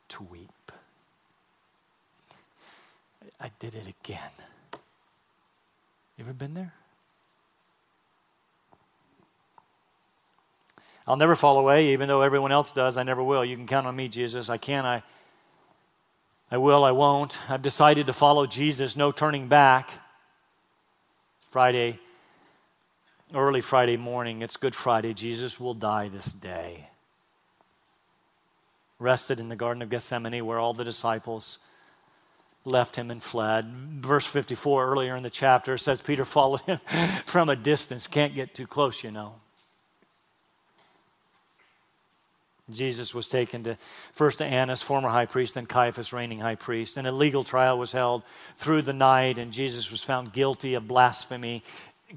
to 0.08 0.22
weep. 0.24 0.72
I 3.40 3.50
did 3.58 3.74
it 3.74 3.86
again. 3.86 4.30
You 6.16 6.24
ever 6.24 6.32
been 6.32 6.54
there? 6.54 6.72
I'll 11.06 11.16
never 11.16 11.36
fall 11.36 11.58
away, 11.58 11.88
even 11.88 12.08
though 12.08 12.22
everyone 12.22 12.50
else 12.50 12.72
does. 12.72 12.96
I 12.96 13.02
never 13.02 13.22
will. 13.22 13.44
You 13.44 13.56
can 13.56 13.66
count 13.66 13.86
on 13.86 13.94
me, 13.94 14.08
Jesus. 14.08 14.48
I 14.48 14.56
can. 14.56 14.86
I 14.86 15.02
I 16.50 16.58
will, 16.58 16.84
I 16.84 16.92
won't. 16.92 17.38
I've 17.50 17.62
decided 17.62 18.06
to 18.06 18.12
follow 18.12 18.46
Jesus, 18.46 18.96
no 18.96 19.10
turning 19.10 19.48
back. 19.48 19.90
Friday, 21.50 21.98
early 23.34 23.60
Friday 23.60 23.96
morning, 23.96 24.42
it's 24.42 24.56
Good 24.56 24.74
Friday. 24.74 25.12
Jesus 25.12 25.58
will 25.58 25.74
die 25.74 26.08
this 26.08 26.32
day. 26.32 26.88
Rested 28.98 29.40
in 29.40 29.48
the 29.48 29.56
Garden 29.56 29.82
of 29.82 29.90
Gethsemane 29.90 30.44
where 30.46 30.58
all 30.58 30.72
the 30.72 30.84
disciples 30.84 31.58
left 32.64 32.96
him 32.96 33.10
and 33.10 33.22
fled. 33.22 33.66
Verse 33.66 34.26
54 34.26 34.86
earlier 34.86 35.16
in 35.16 35.22
the 35.22 35.30
chapter 35.30 35.76
says 35.78 36.00
Peter 36.00 36.24
followed 36.26 36.60
him 36.62 36.78
from 37.24 37.48
a 37.48 37.56
distance. 37.56 38.06
Can't 38.06 38.34
get 38.34 38.54
too 38.54 38.66
close, 38.66 39.02
you 39.02 39.10
know. 39.10 39.34
Jesus 42.70 43.14
was 43.14 43.28
taken 43.28 43.62
to 43.64 43.76
first 44.12 44.38
to 44.38 44.44
Annas, 44.44 44.82
former 44.82 45.08
high 45.08 45.26
priest, 45.26 45.54
then 45.54 45.66
Caiaphas, 45.66 46.12
reigning 46.12 46.40
high 46.40 46.56
priest. 46.56 46.96
And 46.96 47.06
a 47.06 47.12
legal 47.12 47.44
trial 47.44 47.78
was 47.78 47.92
held 47.92 48.24
through 48.56 48.82
the 48.82 48.92
night, 48.92 49.38
and 49.38 49.52
Jesus 49.52 49.90
was 49.90 50.02
found 50.02 50.32
guilty 50.32 50.74
of 50.74 50.88
blasphemy, 50.88 51.62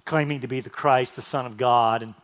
claiming 0.06 0.40
to 0.40 0.48
be 0.48 0.60
the 0.60 0.70
Christ, 0.70 1.16
the 1.16 1.22
Son 1.22 1.46
of 1.46 1.58
God. 1.58 2.02
And 2.02 2.16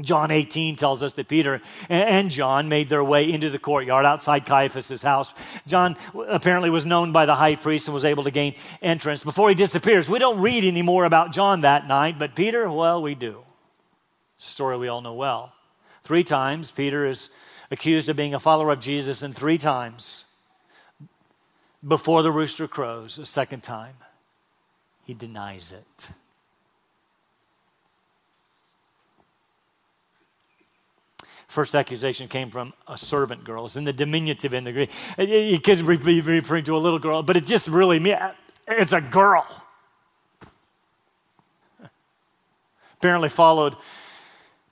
John 0.00 0.30
18 0.30 0.74
tells 0.74 1.02
us 1.02 1.14
that 1.14 1.28
Peter 1.28 1.60
and 1.88 2.30
John 2.30 2.68
made 2.68 2.88
their 2.88 3.04
way 3.04 3.30
into 3.30 3.50
the 3.50 3.58
courtyard 3.58 4.06
outside 4.06 4.46
Caiaphas' 4.46 5.02
house. 5.02 5.32
John 5.66 5.96
apparently 6.28 6.70
was 6.70 6.86
known 6.86 7.12
by 7.12 7.26
the 7.26 7.34
high 7.36 7.56
priest 7.56 7.86
and 7.86 7.94
was 7.94 8.04
able 8.04 8.24
to 8.24 8.30
gain 8.30 8.54
entrance 8.80 9.22
before 9.22 9.50
he 9.50 9.54
disappears. 9.54 10.08
We 10.08 10.18
don't 10.18 10.40
read 10.40 10.64
any 10.64 10.82
more 10.82 11.04
about 11.04 11.32
John 11.32 11.60
that 11.60 11.86
night, 11.86 12.18
but 12.18 12.34
Peter, 12.34 12.68
well, 12.72 13.02
we 13.02 13.14
do. 13.14 13.44
It's 14.36 14.46
a 14.46 14.50
story 14.50 14.78
we 14.78 14.88
all 14.88 15.02
know 15.02 15.14
well. 15.14 15.52
Three 16.02 16.24
times, 16.24 16.70
Peter 16.70 17.04
is 17.04 17.28
accused 17.72 18.10
of 18.10 18.16
being 18.16 18.34
a 18.34 18.38
follower 18.38 18.70
of 18.70 18.80
Jesus, 18.80 19.22
and 19.22 19.34
three 19.34 19.56
times 19.56 20.26
before 21.86 22.22
the 22.22 22.30
rooster 22.30 22.68
crows, 22.68 23.18
a 23.18 23.24
second 23.24 23.62
time, 23.62 23.94
he 25.04 25.14
denies 25.14 25.72
it. 25.72 26.10
First 31.48 31.74
accusation 31.74 32.28
came 32.28 32.50
from 32.50 32.72
a 32.86 32.96
servant 32.96 33.44
girl. 33.44 33.66
It's 33.66 33.76
in 33.76 33.84
the 33.84 33.92
diminutive 33.92 34.54
in 34.54 34.64
the 34.64 34.72
Greek. 34.72 34.90
It 35.18 35.64
could 35.64 35.84
be 36.04 36.20
referring 36.20 36.64
to 36.64 36.76
a 36.76 36.78
little 36.78 36.98
girl, 36.98 37.22
but 37.22 37.36
it 37.36 37.46
just 37.46 37.68
really 37.68 37.98
means 37.98 38.18
it's 38.68 38.92
a 38.92 39.00
girl. 39.00 39.46
Apparently 42.98 43.28
followed 43.28 43.76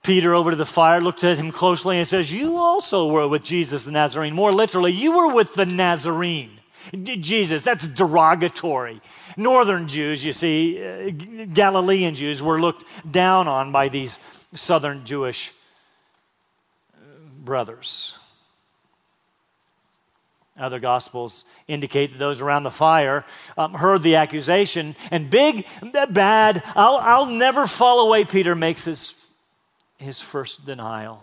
Peter 0.03 0.35
over 0.35 0.51
to 0.51 0.57
the 0.57 0.67
fire, 0.67 1.01
looked 1.01 1.25
at 1.25 1.37
him 1.37 1.53
closely, 1.53 1.99
and 1.99 2.09
says, 2.09 2.33
You 2.33 2.57
also 2.57 3.09
were 3.09 3.29
with 3.29 3.43
Jesus 3.43 3.85
the 3.85 3.91
Nazarene. 3.91 4.35
More 4.35 4.53
literally, 4.53 4.93
you 4.93 5.17
were 5.17 5.35
with 5.35 5.55
the 5.55 5.67
Nazarene. 5.67 6.59
Jesus, 6.93 7.63
that's 7.63 7.87
derogatory. 7.89 9.01
Northern 9.37 9.87
Jews, 9.87 10.25
you 10.25 10.33
see, 10.33 10.83
uh, 10.83 11.11
Galilean 11.53 12.15
Jews 12.15 12.43
were 12.43 12.61
looked 12.61 12.85
down 13.11 13.49
on 13.49 13.73
by 13.73 13.89
these 13.89 14.19
southern 14.55 15.05
Jewish 15.05 15.53
uh, 16.95 16.99
brothers. 17.45 18.17
Other 20.59 20.81
gospels 20.81 21.45
indicate 21.69 22.13
that 22.13 22.19
those 22.19 22.41
around 22.41 22.65
the 22.65 22.71
fire 22.71 23.25
um, 23.57 23.73
heard 23.73 24.03
the 24.03 24.17
accusation, 24.17 24.95
and 25.11 25.31
big, 25.31 25.67
bad, 26.11 26.63
I'll, 26.75 26.97
I'll 26.97 27.27
never 27.27 27.67
fall 27.67 28.07
away, 28.07 28.25
Peter 28.25 28.55
makes 28.55 28.85
his, 28.85 29.15
his 30.01 30.21
first 30.21 30.67
denial. 30.67 31.23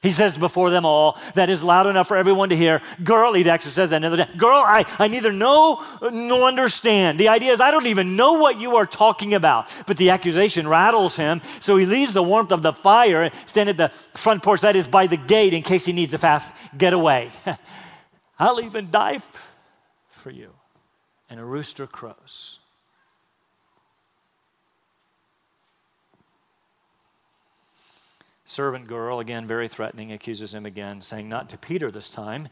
He 0.00 0.12
says 0.12 0.38
before 0.38 0.70
them 0.70 0.86
all, 0.86 1.18
that 1.34 1.50
is 1.50 1.64
loud 1.64 1.86
enough 1.88 2.06
for 2.06 2.16
everyone 2.16 2.50
to 2.50 2.56
hear. 2.56 2.80
Girl, 3.02 3.32
he 3.32 3.48
actually 3.50 3.72
says 3.72 3.90
that 3.90 3.96
another 3.96 4.16
day. 4.16 4.28
Girl, 4.36 4.62
I, 4.64 4.84
I 4.96 5.08
neither 5.08 5.32
know 5.32 5.84
nor 6.00 6.44
understand. 6.44 7.18
The 7.18 7.28
idea 7.28 7.50
is, 7.50 7.60
I 7.60 7.72
don't 7.72 7.86
even 7.86 8.14
know 8.14 8.34
what 8.34 8.60
you 8.60 8.76
are 8.76 8.86
talking 8.86 9.34
about. 9.34 9.72
But 9.88 9.96
the 9.96 10.10
accusation 10.10 10.68
rattles 10.68 11.16
him, 11.16 11.42
so 11.58 11.76
he 11.76 11.84
leaves 11.84 12.14
the 12.14 12.22
warmth 12.22 12.52
of 12.52 12.62
the 12.62 12.72
fire, 12.72 13.22
and 13.22 13.34
stand 13.46 13.70
at 13.70 13.76
the 13.76 13.88
front 13.88 14.44
porch, 14.44 14.60
that 14.60 14.76
is 14.76 14.86
by 14.86 15.08
the 15.08 15.16
gate, 15.16 15.52
in 15.52 15.62
case 15.62 15.84
he 15.84 15.92
needs 15.92 16.14
a 16.14 16.18
fast 16.18 16.56
getaway. 16.76 17.30
I'll 18.38 18.60
even 18.60 18.92
die 18.92 19.20
for 20.10 20.30
you. 20.30 20.52
And 21.28 21.40
a 21.40 21.44
rooster 21.44 21.88
crows. 21.88 22.57
Servant 28.58 28.88
girl, 28.88 29.20
again, 29.20 29.46
very 29.46 29.68
threatening, 29.68 30.10
accuses 30.10 30.52
him 30.52 30.66
again, 30.66 31.00
saying, 31.00 31.28
Not 31.28 31.48
to 31.50 31.56
Peter 31.56 31.92
this 31.92 32.10
time, 32.10 32.48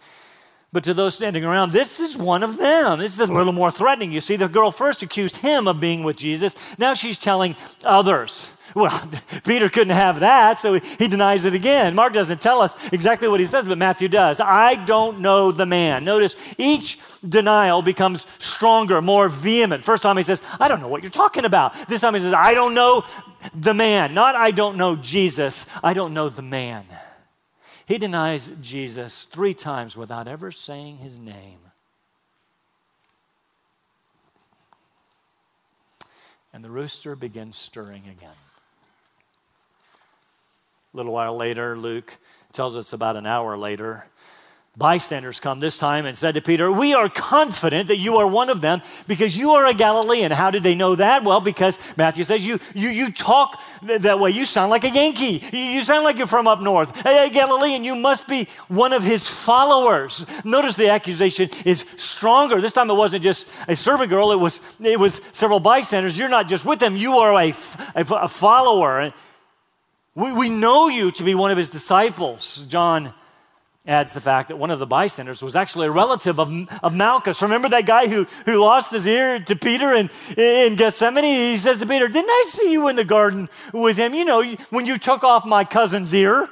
but 0.72 0.84
to 0.84 0.94
those 0.94 1.16
standing 1.16 1.44
around, 1.44 1.72
this 1.72 1.98
is 1.98 2.16
one 2.16 2.44
of 2.44 2.58
them. 2.58 3.00
This 3.00 3.18
is 3.18 3.28
a 3.28 3.34
little 3.34 3.52
more 3.52 3.72
threatening. 3.72 4.12
You 4.12 4.20
see, 4.20 4.36
the 4.36 4.46
girl 4.46 4.70
first 4.70 5.02
accused 5.02 5.38
him 5.38 5.66
of 5.66 5.80
being 5.80 6.04
with 6.04 6.16
Jesus. 6.16 6.54
Now 6.78 6.94
she's 6.94 7.18
telling 7.18 7.56
others. 7.82 8.52
Well, 8.76 9.10
Peter 9.44 9.68
couldn't 9.68 9.96
have 9.96 10.20
that, 10.20 10.60
so 10.60 10.74
he 10.74 11.08
denies 11.08 11.44
it 11.44 11.54
again. 11.54 11.96
Mark 11.96 12.12
doesn't 12.12 12.40
tell 12.40 12.60
us 12.60 12.76
exactly 12.92 13.26
what 13.26 13.40
he 13.40 13.46
says, 13.46 13.64
but 13.64 13.76
Matthew 13.76 14.06
does. 14.06 14.38
I 14.38 14.76
don't 14.84 15.18
know 15.18 15.50
the 15.50 15.66
man. 15.66 16.04
Notice 16.04 16.36
each 16.56 17.00
denial 17.28 17.82
becomes 17.82 18.28
stronger, 18.38 19.02
more 19.02 19.28
vehement. 19.28 19.82
First 19.82 20.04
time 20.04 20.16
he 20.16 20.22
says, 20.22 20.44
I 20.60 20.68
don't 20.68 20.80
know 20.80 20.88
what 20.88 21.02
you're 21.02 21.10
talking 21.10 21.44
about. 21.44 21.88
This 21.88 22.02
time 22.02 22.14
he 22.14 22.20
says, 22.20 22.32
I 22.32 22.54
don't 22.54 22.74
know 22.74 23.04
the 23.54 23.74
man. 23.74 24.14
Not 24.14 24.34
I 24.34 24.50
don't 24.50 24.76
know 24.76 24.96
Jesus, 24.96 25.66
I 25.82 25.94
don't 25.94 26.14
know 26.14 26.28
the 26.28 26.42
man. 26.42 26.86
He 27.86 27.98
denies 27.98 28.48
Jesus 28.60 29.24
three 29.24 29.54
times 29.54 29.96
without 29.96 30.26
ever 30.26 30.50
saying 30.50 30.98
his 30.98 31.18
name. 31.18 31.60
And 36.52 36.64
the 36.64 36.70
rooster 36.70 37.14
begins 37.14 37.56
stirring 37.56 38.04
again. 38.10 38.30
A 40.92 40.96
little 40.96 41.12
while 41.12 41.36
later, 41.36 41.76
Luke 41.76 42.16
tells 42.52 42.74
us 42.74 42.92
about 42.94 43.16
an 43.16 43.26
hour 43.26 43.56
later, 43.56 44.06
bystanders 44.76 45.40
come 45.40 45.58
this 45.58 45.78
time 45.78 46.04
and 46.04 46.18
said 46.18 46.34
to 46.34 46.42
Peter, 46.42 46.70
We 46.70 46.94
are 46.94 47.08
confident 47.08 47.88
that 47.88 47.98
you 47.98 48.16
are 48.16 48.26
one 48.26 48.50
of 48.50 48.60
them 48.60 48.82
because 49.08 49.36
you 49.36 49.52
are 49.52 49.66
a 49.66 49.74
Galilean. 49.74 50.30
How 50.30 50.50
did 50.50 50.62
they 50.62 50.74
know 50.74 50.94
that? 50.96 51.24
Well, 51.24 51.40
because 51.40 51.80
Matthew 51.96 52.24
says 52.24 52.44
you, 52.44 52.60
you, 52.74 52.88
you 52.90 53.10
talk 53.10 53.58
that 53.82 54.18
way. 54.18 54.30
You 54.30 54.44
sound 54.44 54.70
like 54.70 54.84
a 54.84 54.90
Yankee. 54.90 55.42
You 55.52 55.82
sound 55.82 56.04
like 56.04 56.18
you're 56.18 56.26
from 56.26 56.46
up 56.46 56.60
north. 56.60 56.94
Hey, 57.02 57.30
Galilean, 57.30 57.84
you 57.84 57.96
must 57.96 58.28
be 58.28 58.48
one 58.68 58.92
of 58.92 59.02
his 59.02 59.26
followers. 59.26 60.26
Notice 60.44 60.76
the 60.76 60.90
accusation 60.90 61.48
is 61.64 61.84
stronger. 61.96 62.60
This 62.60 62.72
time 62.72 62.90
it 62.90 62.94
wasn't 62.94 63.22
just 63.22 63.48
a 63.68 63.76
servant 63.76 64.10
girl, 64.10 64.32
it 64.32 64.40
was, 64.40 64.60
it 64.80 65.00
was 65.00 65.20
several 65.32 65.60
bystanders. 65.60 66.18
You're 66.18 66.28
not 66.28 66.48
just 66.48 66.64
with 66.64 66.78
them, 66.78 66.96
you 66.96 67.18
are 67.18 67.32
a, 67.32 67.54
a, 67.94 68.04
a 68.04 68.28
follower. 68.28 69.12
We, 70.14 70.32
we 70.32 70.48
know 70.48 70.88
you 70.88 71.10
to 71.12 71.24
be 71.24 71.34
one 71.34 71.50
of 71.50 71.58
his 71.58 71.70
disciples. 71.70 72.64
John 72.68 73.14
adds 73.86 74.12
the 74.12 74.20
fact 74.20 74.48
that 74.48 74.56
one 74.56 74.70
of 74.70 74.78
the 74.78 74.86
bystanders 74.86 75.42
was 75.42 75.54
actually 75.54 75.86
a 75.86 75.90
relative 75.90 76.40
of, 76.40 76.50
of 76.82 76.94
Malchus. 76.94 77.42
Remember 77.42 77.68
that 77.68 77.86
guy 77.86 78.08
who, 78.08 78.26
who 78.44 78.56
lost 78.56 78.92
his 78.92 79.06
ear 79.06 79.38
to 79.38 79.56
Peter 79.56 79.94
in, 79.94 80.10
in 80.36 80.76
Gethsemane? 80.76 81.24
He 81.24 81.56
says 81.56 81.78
to 81.78 81.86
Peter, 81.86 82.08
Didn't 82.08 82.30
I 82.30 82.44
see 82.48 82.72
you 82.72 82.88
in 82.88 82.96
the 82.96 83.04
garden 83.04 83.48
with 83.72 83.96
him? 83.96 84.14
You 84.14 84.24
know, 84.24 84.42
when 84.70 84.86
you 84.86 84.98
took 84.98 85.22
off 85.22 85.44
my 85.44 85.64
cousin's 85.64 86.12
ear. 86.14 86.48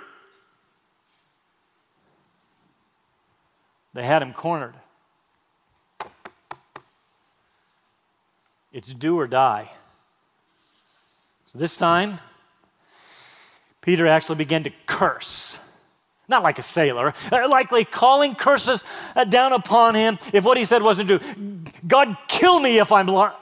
They 3.95 4.03
had 4.03 4.23
him 4.23 4.33
cornered. 4.33 4.75
It's 8.73 8.93
do 8.93 9.19
or 9.19 9.29
die. 9.29 9.71
So 11.47 11.61
this 11.61 11.79
time, 11.79 12.19
Peter 13.81 14.09
actually 14.09 14.35
began 14.35 14.65
to 14.65 14.71
curse. 14.87 15.61
Not 16.27 16.43
like 16.43 16.59
a 16.59 16.63
sailor, 16.63 17.13
uh, 17.31 17.49
likely 17.49 17.85
calling 17.85 18.35
curses 18.35 18.83
uh, 19.15 19.25
down 19.25 19.53
upon 19.53 19.95
him 19.95 20.19
if 20.33 20.45
what 20.45 20.57
he 20.57 20.65
said 20.65 20.83
wasn't 20.83 21.09
true. 21.09 21.21
God, 21.87 22.17
kill 22.29 22.61
me 22.61 22.79
if 22.79 22.91
I'm 22.93 23.07
blind. 23.07 23.35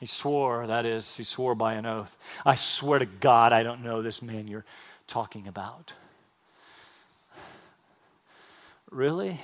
He 0.00 0.06
swore, 0.06 0.66
that 0.66 0.84
is, 0.84 1.16
he 1.16 1.24
swore 1.24 1.54
by 1.54 1.74
an 1.74 1.86
oath. 1.86 2.18
I 2.44 2.54
swear 2.54 2.98
to 2.98 3.06
God, 3.06 3.52
I 3.52 3.62
don't 3.62 3.82
know 3.82 4.02
this 4.02 4.20
man 4.20 4.46
you're 4.46 4.66
talking 5.06 5.48
about. 5.48 5.94
Really? 8.90 9.40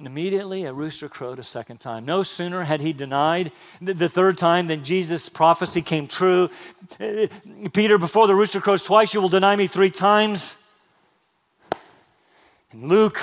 And 0.00 0.06
immediately 0.06 0.64
a 0.64 0.72
rooster 0.72 1.10
crowed 1.10 1.38
a 1.38 1.44
second 1.44 1.78
time. 1.78 2.06
No 2.06 2.22
sooner 2.22 2.64
had 2.64 2.80
he 2.80 2.94
denied 2.94 3.52
the 3.82 4.08
third 4.08 4.38
time 4.38 4.66
than 4.66 4.82
Jesus' 4.82 5.28
prophecy 5.28 5.82
came 5.82 6.06
true. 6.06 6.48
Uh, 6.98 7.26
Peter, 7.74 7.98
before 7.98 8.26
the 8.26 8.34
rooster 8.34 8.62
crows 8.62 8.82
twice, 8.82 9.12
you 9.12 9.20
will 9.20 9.28
deny 9.28 9.54
me 9.56 9.66
three 9.66 9.90
times. 9.90 10.56
And 12.72 12.88
Luke 12.88 13.20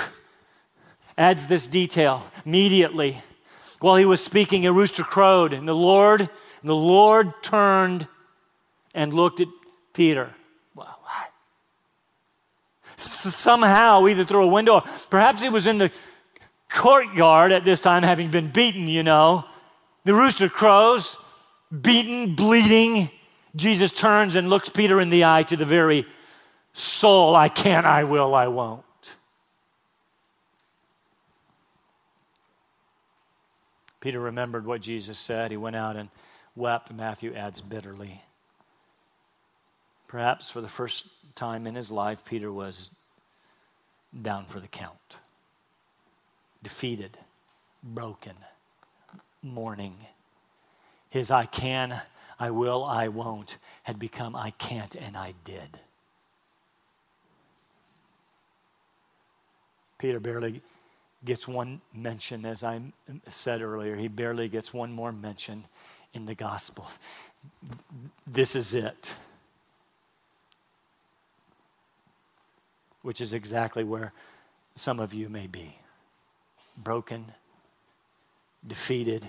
adds 1.16 1.48
this 1.48 1.66
detail 1.66 2.22
immediately. 2.46 3.22
While 3.80 3.96
he 3.96 4.04
was 4.04 4.24
speaking, 4.24 4.64
a 4.64 4.72
rooster 4.72 5.02
crowed, 5.02 5.52
and 5.52 5.66
the 5.66 5.74
Lord, 5.74 6.20
and 6.20 6.30
the 6.62 6.76
Lord 6.76 7.32
turned 7.42 8.06
and 8.94 9.12
looked 9.12 9.40
at 9.40 9.48
Peter. 9.94 10.32
Well, 10.76 10.96
what? 11.02 11.32
Somehow, 12.96 14.06
either 14.06 14.24
through 14.24 14.44
a 14.44 14.46
window, 14.46 14.84
perhaps 15.10 15.42
he 15.42 15.48
was 15.48 15.66
in 15.66 15.78
the 15.78 15.90
courtyard 16.68 17.52
at 17.52 17.64
this 17.64 17.80
time, 17.80 18.02
having 18.02 18.30
been 18.30 18.50
beaten, 18.50 18.86
you 18.86 19.02
know. 19.02 19.44
The 20.04 20.14
rooster 20.14 20.48
crows, 20.48 21.18
beaten, 21.82 22.34
bleeding. 22.34 23.10
Jesus 23.56 23.92
turns 23.92 24.34
and 24.34 24.48
looks 24.48 24.68
Peter 24.68 25.00
in 25.00 25.10
the 25.10 25.24
eye 25.24 25.42
to 25.44 25.56
the 25.56 25.64
very 25.64 26.06
soul. 26.72 27.34
I 27.34 27.48
can't, 27.48 27.86
I 27.86 28.04
will, 28.04 28.34
I 28.34 28.48
won't. 28.48 28.84
Peter 34.00 34.20
remembered 34.20 34.64
what 34.64 34.80
Jesus 34.80 35.18
said. 35.18 35.50
He 35.50 35.56
went 35.56 35.76
out 35.76 35.96
and 35.96 36.08
wept, 36.54 36.92
Matthew 36.92 37.34
adds 37.34 37.60
bitterly. 37.60 38.22
Perhaps 40.06 40.50
for 40.50 40.60
the 40.60 40.68
first 40.68 41.08
time 41.34 41.66
in 41.66 41.74
his 41.74 41.90
life, 41.90 42.24
Peter 42.24 42.52
was 42.52 42.94
down 44.22 44.46
for 44.46 44.60
the 44.60 44.68
count 44.68 45.18
defeated, 46.62 47.16
broken, 47.82 48.34
mourning. 49.42 49.94
His 51.10 51.30
I 51.30 51.46
can, 51.46 52.00
I 52.38 52.50
will, 52.50 52.84
I 52.84 53.08
won't 53.08 53.58
had 53.84 53.98
become 53.98 54.36
I 54.36 54.50
can't 54.50 54.94
and 54.94 55.16
I 55.16 55.34
did. 55.44 55.80
Peter 59.98 60.20
barely 60.20 60.62
gets 61.24 61.48
one 61.48 61.80
mention, 61.92 62.44
as 62.44 62.62
I 62.62 62.80
said 63.28 63.62
earlier. 63.62 63.96
He 63.96 64.06
barely 64.06 64.48
gets 64.48 64.72
one 64.72 64.92
more 64.92 65.10
mention 65.10 65.64
in 66.14 66.26
the 66.26 66.36
gospel. 66.36 66.88
This 68.26 68.54
is 68.54 68.74
it. 68.74 69.14
Which 73.02 73.20
is 73.20 73.32
exactly 73.32 73.82
where 73.82 74.12
some 74.76 75.00
of 75.00 75.12
you 75.12 75.28
may 75.28 75.48
be 75.48 75.78
broken, 76.82 77.26
defeated, 78.66 79.26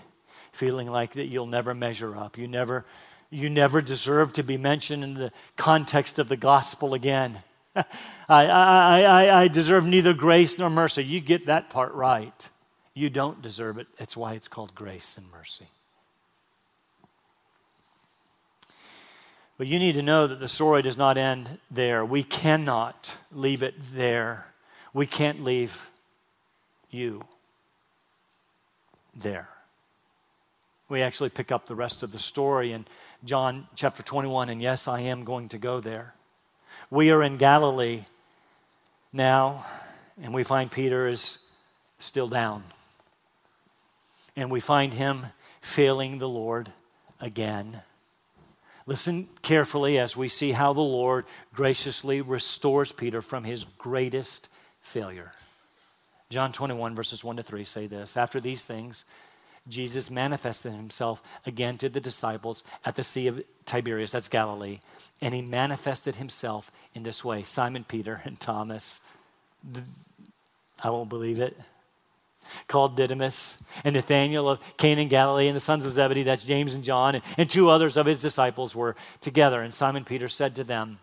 feeling 0.52 0.90
like 0.90 1.14
that 1.14 1.28
you'll 1.28 1.48
never 1.48 1.74
measure 1.74 2.16
up. 2.16 2.38
You 2.38 2.48
never, 2.48 2.86
you 3.30 3.50
never 3.50 3.82
deserve 3.82 4.34
to 4.34 4.44
be 4.44 4.58
mentioned 4.58 5.04
in 5.04 5.14
the 5.14 5.32
context 5.56 6.20
of 6.20 6.30
the 6.30 6.38
gospel 6.38 6.94
again. 6.94 7.42
I, 7.76 7.86
I, 8.28 9.02
I, 9.02 9.42
I 9.42 9.48
deserve 9.48 9.86
neither 9.86 10.14
grace 10.14 10.58
nor 10.58 10.70
mercy. 10.70 11.04
You 11.04 11.20
get 11.20 11.46
that 11.48 11.70
part 11.70 11.94
right. 11.94 12.50
You 12.94 13.10
don't 13.10 13.42
deserve 13.42 13.78
it. 13.78 13.88
That's 13.98 14.18
why 14.18 14.34
it's 14.34 14.48
called 14.48 14.76
grace 14.76 15.18
and 15.18 15.30
mercy. 15.32 15.68
But 19.58 19.68
you 19.68 19.78
need 19.78 19.96
to 19.96 20.02
know 20.02 20.26
that 20.26 20.40
the 20.40 20.48
story 20.48 20.82
does 20.82 20.98
not 20.98 21.18
end 21.18 21.60
there. 21.70 22.06
We 22.06 22.24
cannot 22.24 23.16
leave 23.32 23.62
it 23.62 23.76
there. 23.94 24.46
We 24.94 25.06
can't 25.06 25.44
leave 25.44 25.90
you 26.90 27.24
there. 29.20 29.50
We 30.88 31.02
actually 31.02 31.30
pick 31.30 31.52
up 31.52 31.68
the 31.68 31.76
rest 31.76 32.02
of 32.02 32.12
the 32.12 32.18
story 32.18 32.74
in 32.74 32.86
John 33.24 33.68
chapter 33.76 34.02
21, 34.02 34.50
and 34.50 34.62
yes, 34.62 34.88
I 34.88 35.02
am 35.02 35.24
going 35.24 35.50
to 35.50 35.58
go 35.58 35.80
there. 35.80 36.16
We 36.90 37.12
are 37.12 37.22
in 37.22 37.38
Galilee 37.38 38.02
now, 39.14 39.66
and 40.22 40.34
we 40.34 40.44
find 40.44 40.72
Peter 40.72 41.08
is 41.08 41.48
still 42.00 42.28
down. 42.28 42.64
And 44.36 44.50
we 44.50 44.60
find 44.60 44.94
him 44.94 45.28
failing 45.62 46.18
the 46.18 46.30
Lord 46.30 46.72
again. 47.20 47.82
Listen 48.86 49.28
carefully 49.44 50.00
as 50.00 50.18
we 50.18 50.28
see 50.28 50.52
how 50.52 50.74
the 50.74 50.82
Lord 50.82 51.26
graciously 51.54 52.22
restores 52.22 52.92
Peter 52.92 53.22
from 53.22 53.44
his 53.44 53.64
greatest 53.64 54.50
failure. 54.82 55.32
John 56.32 56.52
21, 56.52 56.94
verses 56.94 57.24
1 57.24 57.38
to 57.38 57.44
3 57.44 57.64
say 57.64 57.88
this 57.88 58.16
After 58.16 58.40
these 58.40 58.64
things, 58.64 59.06
Jesus 59.68 60.12
manifested 60.12 60.74
himself 60.74 61.24
again 61.48 61.80
to 61.80 61.90
the 61.90 62.00
disciples 62.00 62.64
at 62.86 62.96
the 62.96 63.02
Sea 63.02 63.26
of 63.28 63.44
Tiberias, 63.66 64.12
that's 64.12 64.28
Galilee, 64.28 64.80
and 65.24 65.34
he 65.34 65.42
manifested 65.42 66.18
himself 66.18 66.72
in 66.94 67.02
this 67.02 67.26
way 67.26 67.42
Simon 67.42 67.84
Peter 67.84 68.22
and 68.26 68.40
Thomas, 68.40 69.02
I 70.84 70.92
won't 70.92 71.10
believe 71.10 71.40
it, 71.40 71.58
called 72.68 72.96
Didymus, 72.96 73.64
and 73.84 73.96
Nathanael 73.96 74.50
of 74.50 74.78
Cana 74.78 75.06
Galilee, 75.06 75.48
and 75.48 75.56
the 75.56 75.60
sons 75.60 75.84
of 75.84 75.94
Zebedee, 75.94 76.22
that's 76.22 76.44
James 76.44 76.76
and 76.76 76.84
John, 76.84 77.20
and 77.40 77.50
two 77.50 77.72
others 77.72 77.98
of 77.98 78.06
his 78.06 78.22
disciples 78.22 78.76
were 78.76 78.96
together. 79.20 79.64
And 79.64 79.74
Simon 79.74 80.06
Peter 80.06 80.30
said 80.30 80.56
to 80.58 80.64
them, 80.64 81.00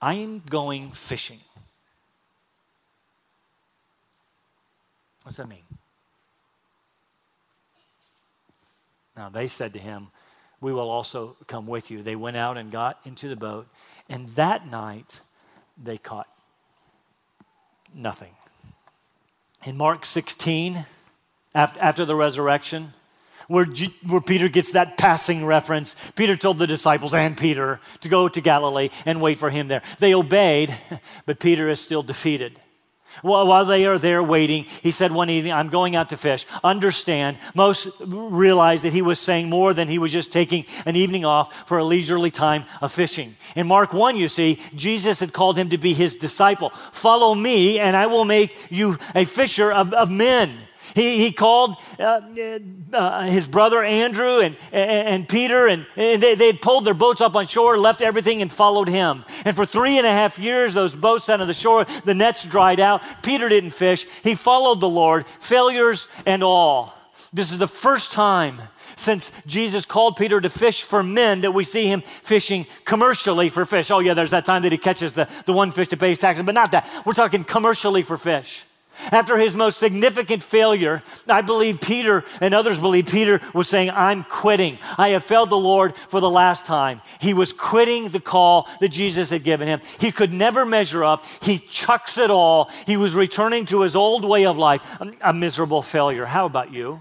I 0.00 0.14
am 0.14 0.42
going 0.48 0.92
fishing. 0.92 1.40
What's 5.22 5.36
that 5.36 5.48
mean? 5.48 5.62
Now 9.16 9.28
they 9.28 9.46
said 9.46 9.72
to 9.74 9.78
him, 9.78 10.08
We 10.60 10.72
will 10.72 10.88
also 10.88 11.36
come 11.46 11.66
with 11.66 11.90
you. 11.90 12.02
They 12.02 12.16
went 12.16 12.36
out 12.36 12.56
and 12.56 12.70
got 12.70 12.98
into 13.04 13.28
the 13.28 13.36
boat, 13.36 13.66
and 14.08 14.28
that 14.30 14.66
night 14.66 15.20
they 15.82 15.98
caught 15.98 16.28
nothing. 17.94 18.32
In 19.64 19.76
Mark 19.76 20.06
16, 20.06 20.86
after 21.54 22.04
the 22.04 22.14
resurrection, 22.14 22.92
where, 23.50 23.66
where 24.06 24.20
Peter 24.20 24.48
gets 24.48 24.72
that 24.72 24.96
passing 24.96 25.44
reference. 25.44 25.96
Peter 26.14 26.36
told 26.36 26.58
the 26.58 26.68
disciples 26.68 27.12
and 27.12 27.36
Peter 27.36 27.80
to 28.00 28.08
go 28.08 28.28
to 28.28 28.40
Galilee 28.40 28.90
and 29.04 29.20
wait 29.20 29.38
for 29.38 29.50
him 29.50 29.66
there. 29.66 29.82
They 29.98 30.14
obeyed, 30.14 30.72
but 31.26 31.40
Peter 31.40 31.68
is 31.68 31.80
still 31.80 32.04
defeated. 32.04 32.60
While 33.22 33.64
they 33.64 33.86
are 33.86 33.98
there 33.98 34.22
waiting, 34.22 34.64
he 34.82 34.90
said 34.90 35.12
one 35.12 35.30
evening, 35.30 35.52
I'm 35.52 35.68
going 35.68 35.96
out 35.96 36.10
to 36.10 36.16
fish. 36.16 36.46
Understand, 36.64 37.38
most 37.54 37.88
realize 38.00 38.82
that 38.82 38.92
he 38.92 39.02
was 39.02 39.18
saying 39.18 39.48
more 39.48 39.74
than 39.74 39.88
he 39.88 39.98
was 39.98 40.12
just 40.12 40.32
taking 40.32 40.64
an 40.86 40.96
evening 40.96 41.24
off 41.24 41.68
for 41.68 41.78
a 41.78 41.84
leisurely 41.84 42.30
time 42.30 42.64
of 42.80 42.92
fishing. 42.92 43.34
In 43.56 43.66
Mark 43.66 43.92
1, 43.92 44.16
you 44.16 44.28
see, 44.28 44.58
Jesus 44.74 45.20
had 45.20 45.32
called 45.32 45.58
him 45.58 45.70
to 45.70 45.78
be 45.78 45.92
his 45.92 46.16
disciple. 46.16 46.70
Follow 46.92 47.34
me, 47.34 47.78
and 47.78 47.96
I 47.96 48.06
will 48.06 48.24
make 48.24 48.56
you 48.70 48.96
a 49.14 49.24
fisher 49.24 49.72
of, 49.72 49.92
of 49.92 50.10
men. 50.10 50.56
He, 50.94 51.18
he 51.18 51.32
called 51.32 51.76
uh, 51.98 52.20
uh, 52.92 53.22
his 53.22 53.46
brother 53.46 53.82
Andrew 53.82 54.40
and, 54.40 54.56
and, 54.72 55.08
and 55.08 55.28
Peter, 55.28 55.66
and, 55.66 55.86
and 55.96 56.22
they, 56.22 56.34
they 56.34 56.52
pulled 56.52 56.84
their 56.84 56.94
boats 56.94 57.20
up 57.20 57.34
on 57.34 57.46
shore, 57.46 57.78
left 57.78 58.02
everything, 58.02 58.42
and 58.42 58.50
followed 58.52 58.88
him. 58.88 59.24
And 59.44 59.54
for 59.54 59.66
three 59.66 59.98
and 59.98 60.06
a 60.06 60.12
half 60.12 60.38
years, 60.38 60.74
those 60.74 60.94
boats 60.94 61.24
sat 61.24 61.40
on 61.40 61.46
the 61.46 61.54
shore, 61.54 61.86
the 62.04 62.14
nets 62.14 62.44
dried 62.44 62.80
out. 62.80 63.02
Peter 63.22 63.48
didn't 63.48 63.70
fish. 63.72 64.06
He 64.22 64.34
followed 64.34 64.80
the 64.80 64.88
Lord, 64.88 65.26
failures 65.38 66.08
and 66.26 66.42
all. 66.42 66.94
This 67.32 67.52
is 67.52 67.58
the 67.58 67.68
first 67.68 68.12
time 68.12 68.60
since 68.96 69.32
Jesus 69.46 69.84
called 69.84 70.16
Peter 70.16 70.40
to 70.40 70.50
fish 70.50 70.82
for 70.82 71.02
men 71.02 71.42
that 71.42 71.52
we 71.52 71.64
see 71.64 71.86
him 71.86 72.00
fishing 72.00 72.66
commercially 72.84 73.48
for 73.48 73.64
fish. 73.64 73.90
Oh, 73.90 74.00
yeah, 74.00 74.14
there's 74.14 74.32
that 74.32 74.44
time 74.44 74.62
that 74.62 74.72
he 74.72 74.78
catches 74.78 75.14
the, 75.14 75.28
the 75.46 75.52
one 75.52 75.70
fish 75.70 75.88
to 75.88 75.96
pay 75.96 76.10
his 76.10 76.18
taxes, 76.18 76.44
but 76.44 76.54
not 76.54 76.72
that. 76.72 76.88
We're 77.06 77.12
talking 77.12 77.44
commercially 77.44 78.02
for 78.02 78.18
fish. 78.18 78.64
After 79.12 79.36
his 79.36 79.56
most 79.56 79.78
significant 79.78 80.42
failure, 80.42 81.02
I 81.28 81.42
believe 81.42 81.80
Peter 81.80 82.24
and 82.40 82.54
others 82.54 82.78
believe 82.78 83.06
Peter 83.06 83.40
was 83.54 83.68
saying, 83.68 83.90
I'm 83.90 84.24
quitting. 84.24 84.78
I 84.98 85.10
have 85.10 85.24
failed 85.24 85.50
the 85.50 85.56
Lord 85.56 85.94
for 86.08 86.20
the 86.20 86.30
last 86.30 86.66
time. 86.66 87.00
He 87.20 87.34
was 87.34 87.52
quitting 87.52 88.08
the 88.08 88.20
call 88.20 88.68
that 88.80 88.90
Jesus 88.90 89.30
had 89.30 89.42
given 89.42 89.68
him. 89.68 89.80
He 89.98 90.12
could 90.12 90.32
never 90.32 90.64
measure 90.64 91.04
up. 91.04 91.24
He 91.42 91.58
chucks 91.58 92.18
it 92.18 92.30
all. 92.30 92.70
He 92.86 92.96
was 92.96 93.14
returning 93.14 93.66
to 93.66 93.82
his 93.82 93.96
old 93.96 94.24
way 94.24 94.46
of 94.46 94.56
life, 94.56 94.82
a 95.20 95.32
miserable 95.32 95.82
failure. 95.82 96.26
How 96.26 96.46
about 96.46 96.72
you? 96.72 97.00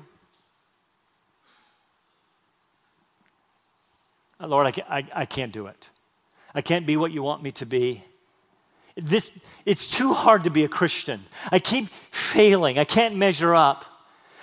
Lord, 4.40 4.68
I 4.68 4.72
can't, 4.72 4.90
I, 4.90 5.06
I 5.14 5.26
can't 5.26 5.52
do 5.52 5.68
it. 5.68 5.90
I 6.56 6.62
can't 6.62 6.86
be 6.86 6.98
what 6.98 7.12
you 7.12 7.22
want 7.24 7.44
me 7.44 7.52
to 7.52 7.66
be. 7.66 8.04
This, 9.02 9.38
it's 9.66 9.88
too 9.88 10.14
hard 10.14 10.44
to 10.46 10.50
be 10.50 10.64
a 10.64 10.68
Christian. 10.68 11.22
I 11.52 11.60
keep 11.60 11.88
failing. 11.88 12.80
I 12.80 12.84
can't 12.84 13.16
measure 13.16 13.54
up. 13.56 13.86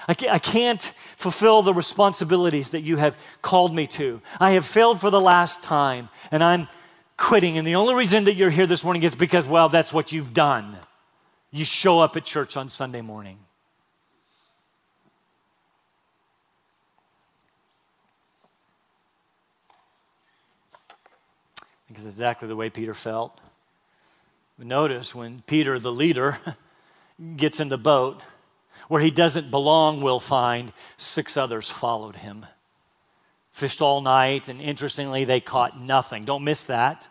I 0.08 0.14
can't, 0.14 0.32
I 0.32 0.38
can't 0.38 0.82
fulfill 1.16 1.62
the 1.62 1.74
responsibilities 1.74 2.70
that 2.70 2.82
you 2.82 2.96
have 2.96 3.18
called 3.42 3.74
me 3.74 3.86
to. 3.88 4.20
I 4.38 4.52
have 4.52 4.64
failed 4.64 5.00
for 5.00 5.10
the 5.10 5.20
last 5.20 5.62
time, 5.64 6.08
and 6.30 6.44
I'm 6.44 6.68
quitting. 7.16 7.58
And 7.58 7.66
the 7.66 7.74
only 7.74 7.94
reason 7.94 8.24
that 8.24 8.34
you're 8.34 8.50
here 8.50 8.66
this 8.66 8.84
morning 8.84 9.02
is 9.02 9.14
because, 9.14 9.46
well, 9.46 9.68
that's 9.68 9.92
what 9.92 10.12
you've 10.12 10.32
done. 10.32 10.76
You 11.50 11.64
show 11.64 12.00
up 12.00 12.16
at 12.16 12.24
church 12.24 12.56
on 12.56 12.68
Sunday 12.68 13.00
morning. 13.00 13.38
Because 21.88 22.06
exactly 22.06 22.46
the 22.46 22.56
way 22.56 22.68
Peter 22.68 22.94
felt. 22.94 23.40
Notice 24.58 25.14
when 25.14 25.42
Peter, 25.46 25.78
the 25.78 25.92
leader, 25.92 26.38
gets 27.36 27.60
in 27.60 27.68
the 27.68 27.78
boat, 27.78 28.20
where 28.88 29.02
he 29.02 29.10
doesn't 29.10 29.50
belong, 29.50 30.00
we'll 30.00 30.20
find 30.20 30.72
six 30.96 31.36
others 31.36 31.68
followed 31.68 32.16
him. 32.16 32.46
Fished 33.50 33.82
all 33.82 34.00
night, 34.00 34.48
and 34.48 34.60
interestingly, 34.60 35.24
they 35.24 35.40
caught 35.40 35.80
nothing. 35.80 36.24
Don't 36.24 36.44
miss 36.44 36.64
that. 36.66 37.08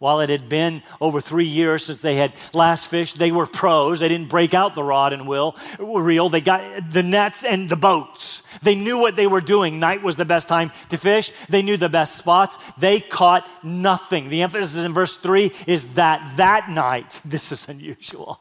While 0.00 0.20
it 0.20 0.30
had 0.30 0.48
been 0.48 0.82
over 0.98 1.20
three 1.20 1.44
years 1.44 1.84
since 1.84 2.00
they 2.00 2.16
had 2.16 2.32
last 2.54 2.88
fished, 2.88 3.18
they 3.18 3.30
were 3.30 3.46
pros. 3.46 4.00
They 4.00 4.08
didn't 4.08 4.30
break 4.30 4.54
out 4.54 4.74
the 4.74 4.82
rod 4.82 5.12
and 5.12 5.28
will, 5.28 5.54
reel. 5.78 6.30
They 6.30 6.40
got 6.40 6.90
the 6.90 7.02
nets 7.02 7.44
and 7.44 7.68
the 7.68 7.76
boats. 7.76 8.42
They 8.62 8.74
knew 8.74 8.98
what 8.98 9.14
they 9.14 9.26
were 9.26 9.42
doing. 9.42 9.78
Night 9.78 10.02
was 10.02 10.16
the 10.16 10.24
best 10.24 10.48
time 10.48 10.72
to 10.88 10.96
fish. 10.96 11.32
They 11.50 11.60
knew 11.60 11.76
the 11.76 11.90
best 11.90 12.16
spots. 12.16 12.56
They 12.78 13.00
caught 13.00 13.46
nothing. 13.62 14.30
The 14.30 14.40
emphasis 14.40 14.86
in 14.86 14.94
verse 14.94 15.18
3 15.18 15.52
is 15.66 15.92
that 15.96 16.38
that 16.38 16.70
night, 16.70 17.20
this 17.26 17.52
is 17.52 17.68
unusual. 17.68 18.40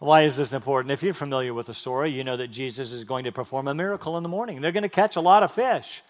Why 0.00 0.22
is 0.22 0.36
this 0.36 0.52
important? 0.52 0.90
If 0.90 1.04
you're 1.04 1.14
familiar 1.14 1.54
with 1.54 1.66
the 1.66 1.74
story, 1.74 2.10
you 2.10 2.24
know 2.24 2.36
that 2.36 2.48
Jesus 2.48 2.90
is 2.90 3.04
going 3.04 3.22
to 3.24 3.32
perform 3.32 3.68
a 3.68 3.74
miracle 3.74 4.16
in 4.16 4.24
the 4.24 4.28
morning. 4.28 4.60
They're 4.60 4.72
going 4.72 4.82
to 4.82 4.88
catch 4.88 5.14
a 5.14 5.20
lot 5.20 5.44
of 5.44 5.52
fish. 5.52 6.02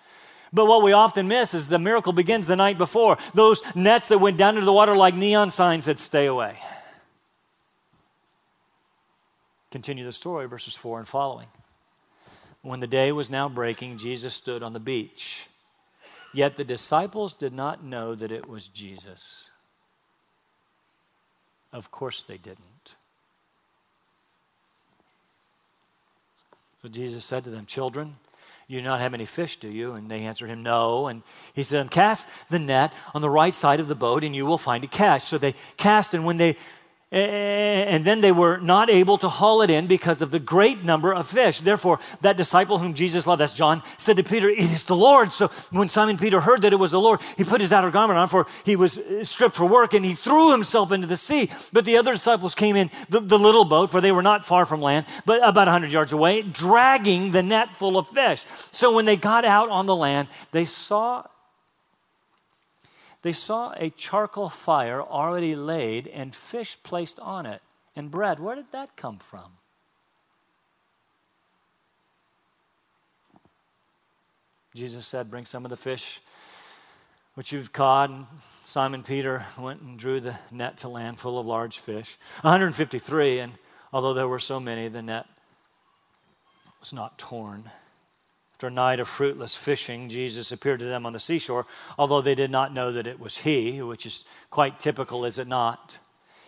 But 0.52 0.66
what 0.66 0.82
we 0.82 0.92
often 0.92 1.28
miss 1.28 1.54
is 1.54 1.68
the 1.68 1.78
miracle 1.78 2.12
begins 2.12 2.46
the 2.46 2.56
night 2.56 2.78
before. 2.78 3.18
Those 3.34 3.62
nets 3.74 4.08
that 4.08 4.18
went 4.18 4.38
down 4.38 4.54
into 4.54 4.64
the 4.64 4.72
water 4.72 4.96
like 4.96 5.14
neon 5.14 5.50
signs 5.50 5.84
said, 5.84 5.98
Stay 5.98 6.26
away. 6.26 6.58
Continue 9.70 10.04
the 10.04 10.12
story, 10.12 10.46
verses 10.46 10.74
4 10.74 11.00
and 11.00 11.08
following. 11.08 11.48
When 12.62 12.80
the 12.80 12.86
day 12.86 13.12
was 13.12 13.30
now 13.30 13.48
breaking, 13.48 13.98
Jesus 13.98 14.34
stood 14.34 14.62
on 14.62 14.72
the 14.72 14.80
beach. 14.80 15.46
Yet 16.32 16.56
the 16.56 16.64
disciples 16.64 17.34
did 17.34 17.52
not 17.52 17.84
know 17.84 18.14
that 18.14 18.32
it 18.32 18.48
was 18.48 18.68
Jesus. 18.68 19.50
Of 21.72 21.90
course 21.90 22.22
they 22.22 22.38
didn't. 22.38 22.96
So 26.80 26.88
Jesus 26.88 27.24
said 27.24 27.44
to 27.44 27.50
them, 27.50 27.66
Children, 27.66 28.16
you 28.68 28.82
not 28.82 29.00
have 29.00 29.14
any 29.14 29.24
fish, 29.24 29.56
do 29.56 29.68
you? 29.68 29.94
And 29.94 30.10
they 30.10 30.24
answered 30.24 30.50
him, 30.50 30.62
No. 30.62 31.06
And 31.06 31.22
he 31.54 31.62
said, 31.62 31.90
Cast 31.90 32.28
the 32.50 32.58
net 32.58 32.92
on 33.14 33.22
the 33.22 33.30
right 33.30 33.54
side 33.54 33.80
of 33.80 33.88
the 33.88 33.94
boat, 33.94 34.22
and 34.22 34.36
you 34.36 34.44
will 34.44 34.58
find 34.58 34.84
a 34.84 34.86
catch. 34.86 35.22
So 35.22 35.38
they 35.38 35.54
cast, 35.78 36.12
and 36.12 36.26
when 36.26 36.36
they 36.36 36.56
and 37.10 38.04
then 38.04 38.20
they 38.20 38.32
were 38.32 38.58
not 38.58 38.90
able 38.90 39.16
to 39.18 39.28
haul 39.28 39.62
it 39.62 39.70
in 39.70 39.86
because 39.86 40.20
of 40.20 40.30
the 40.30 40.38
great 40.38 40.84
number 40.84 41.14
of 41.14 41.26
fish. 41.26 41.60
Therefore, 41.60 42.00
that 42.20 42.36
disciple 42.36 42.78
whom 42.78 42.92
Jesus 42.92 43.26
loved, 43.26 43.40
that's 43.40 43.54
John, 43.54 43.82
said 43.96 44.18
to 44.18 44.22
Peter, 44.22 44.50
It 44.50 44.58
is 44.58 44.84
the 44.84 44.96
Lord. 44.96 45.32
So 45.32 45.48
when 45.70 45.88
Simon 45.88 46.18
Peter 46.18 46.40
heard 46.40 46.62
that 46.62 46.72
it 46.74 46.78
was 46.78 46.90
the 46.90 47.00
Lord, 47.00 47.20
he 47.38 47.44
put 47.44 47.62
his 47.62 47.72
outer 47.72 47.90
garment 47.90 48.18
on, 48.18 48.28
for 48.28 48.46
he 48.64 48.76
was 48.76 48.98
uh, 48.98 49.24
stripped 49.24 49.54
for 49.54 49.64
work, 49.64 49.94
and 49.94 50.04
he 50.04 50.14
threw 50.14 50.52
himself 50.52 50.92
into 50.92 51.06
the 51.06 51.16
sea. 51.16 51.50
But 51.72 51.86
the 51.86 51.96
other 51.96 52.12
disciples 52.12 52.54
came 52.54 52.76
in 52.76 52.90
the, 53.08 53.20
the 53.20 53.38
little 53.38 53.64
boat, 53.64 53.90
for 53.90 54.02
they 54.02 54.12
were 54.12 54.22
not 54.22 54.44
far 54.44 54.66
from 54.66 54.82
land, 54.82 55.06
but 55.24 55.38
about 55.38 55.66
100 55.66 55.90
yards 55.90 56.12
away, 56.12 56.42
dragging 56.42 57.30
the 57.32 57.42
net 57.42 57.70
full 57.70 57.96
of 57.96 58.08
fish. 58.08 58.44
So 58.72 58.94
when 58.94 59.06
they 59.06 59.16
got 59.16 59.46
out 59.46 59.70
on 59.70 59.86
the 59.86 59.96
land, 59.96 60.28
they 60.52 60.66
saw 60.66 61.24
they 63.28 63.34
saw 63.34 63.74
a 63.76 63.90
charcoal 63.90 64.48
fire 64.48 65.02
already 65.02 65.54
laid 65.54 66.06
and 66.06 66.34
fish 66.34 66.78
placed 66.82 67.20
on 67.20 67.44
it 67.44 67.60
and 67.94 68.10
bread. 68.10 68.40
Where 68.40 68.56
did 68.56 68.72
that 68.72 68.96
come 68.96 69.18
from? 69.18 69.52
Jesus 74.74 75.06
said, 75.06 75.30
Bring 75.30 75.44
some 75.44 75.66
of 75.66 75.70
the 75.70 75.76
fish 75.76 76.22
which 77.34 77.52
you've 77.52 77.70
caught. 77.70 78.08
And 78.08 78.24
Simon 78.64 79.02
Peter 79.02 79.44
went 79.58 79.82
and 79.82 79.98
drew 79.98 80.20
the 80.20 80.38
net 80.50 80.78
to 80.78 80.88
land 80.88 81.18
full 81.18 81.38
of 81.38 81.44
large 81.44 81.80
fish 81.80 82.16
153. 82.40 83.40
And 83.40 83.52
although 83.92 84.14
there 84.14 84.26
were 84.26 84.38
so 84.38 84.58
many, 84.58 84.88
the 84.88 85.02
net 85.02 85.26
was 86.80 86.94
not 86.94 87.18
torn. 87.18 87.70
After 88.58 88.66
a 88.66 88.70
night 88.72 88.98
of 88.98 89.06
fruitless 89.06 89.54
fishing, 89.54 90.08
Jesus 90.08 90.50
appeared 90.50 90.80
to 90.80 90.84
them 90.84 91.06
on 91.06 91.12
the 91.12 91.20
seashore, 91.20 91.64
although 91.96 92.20
they 92.20 92.34
did 92.34 92.50
not 92.50 92.74
know 92.74 92.90
that 92.90 93.06
it 93.06 93.20
was 93.20 93.38
He, 93.38 93.80
which 93.80 94.04
is 94.04 94.24
quite 94.50 94.80
typical, 94.80 95.24
is 95.24 95.38
it 95.38 95.46
not? 95.46 95.96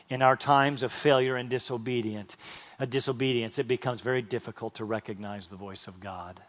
In 0.08 0.20
our 0.20 0.34
times 0.34 0.82
of 0.82 0.90
failure 0.90 1.36
and 1.36 1.48
disobedience, 1.48 2.36
a 2.80 2.86
disobedience, 2.88 3.60
it 3.60 3.68
becomes 3.68 4.00
very 4.00 4.22
difficult 4.22 4.74
to 4.74 4.84
recognize 4.84 5.46
the 5.46 5.54
voice 5.54 5.86
of 5.86 6.00
God. 6.00 6.40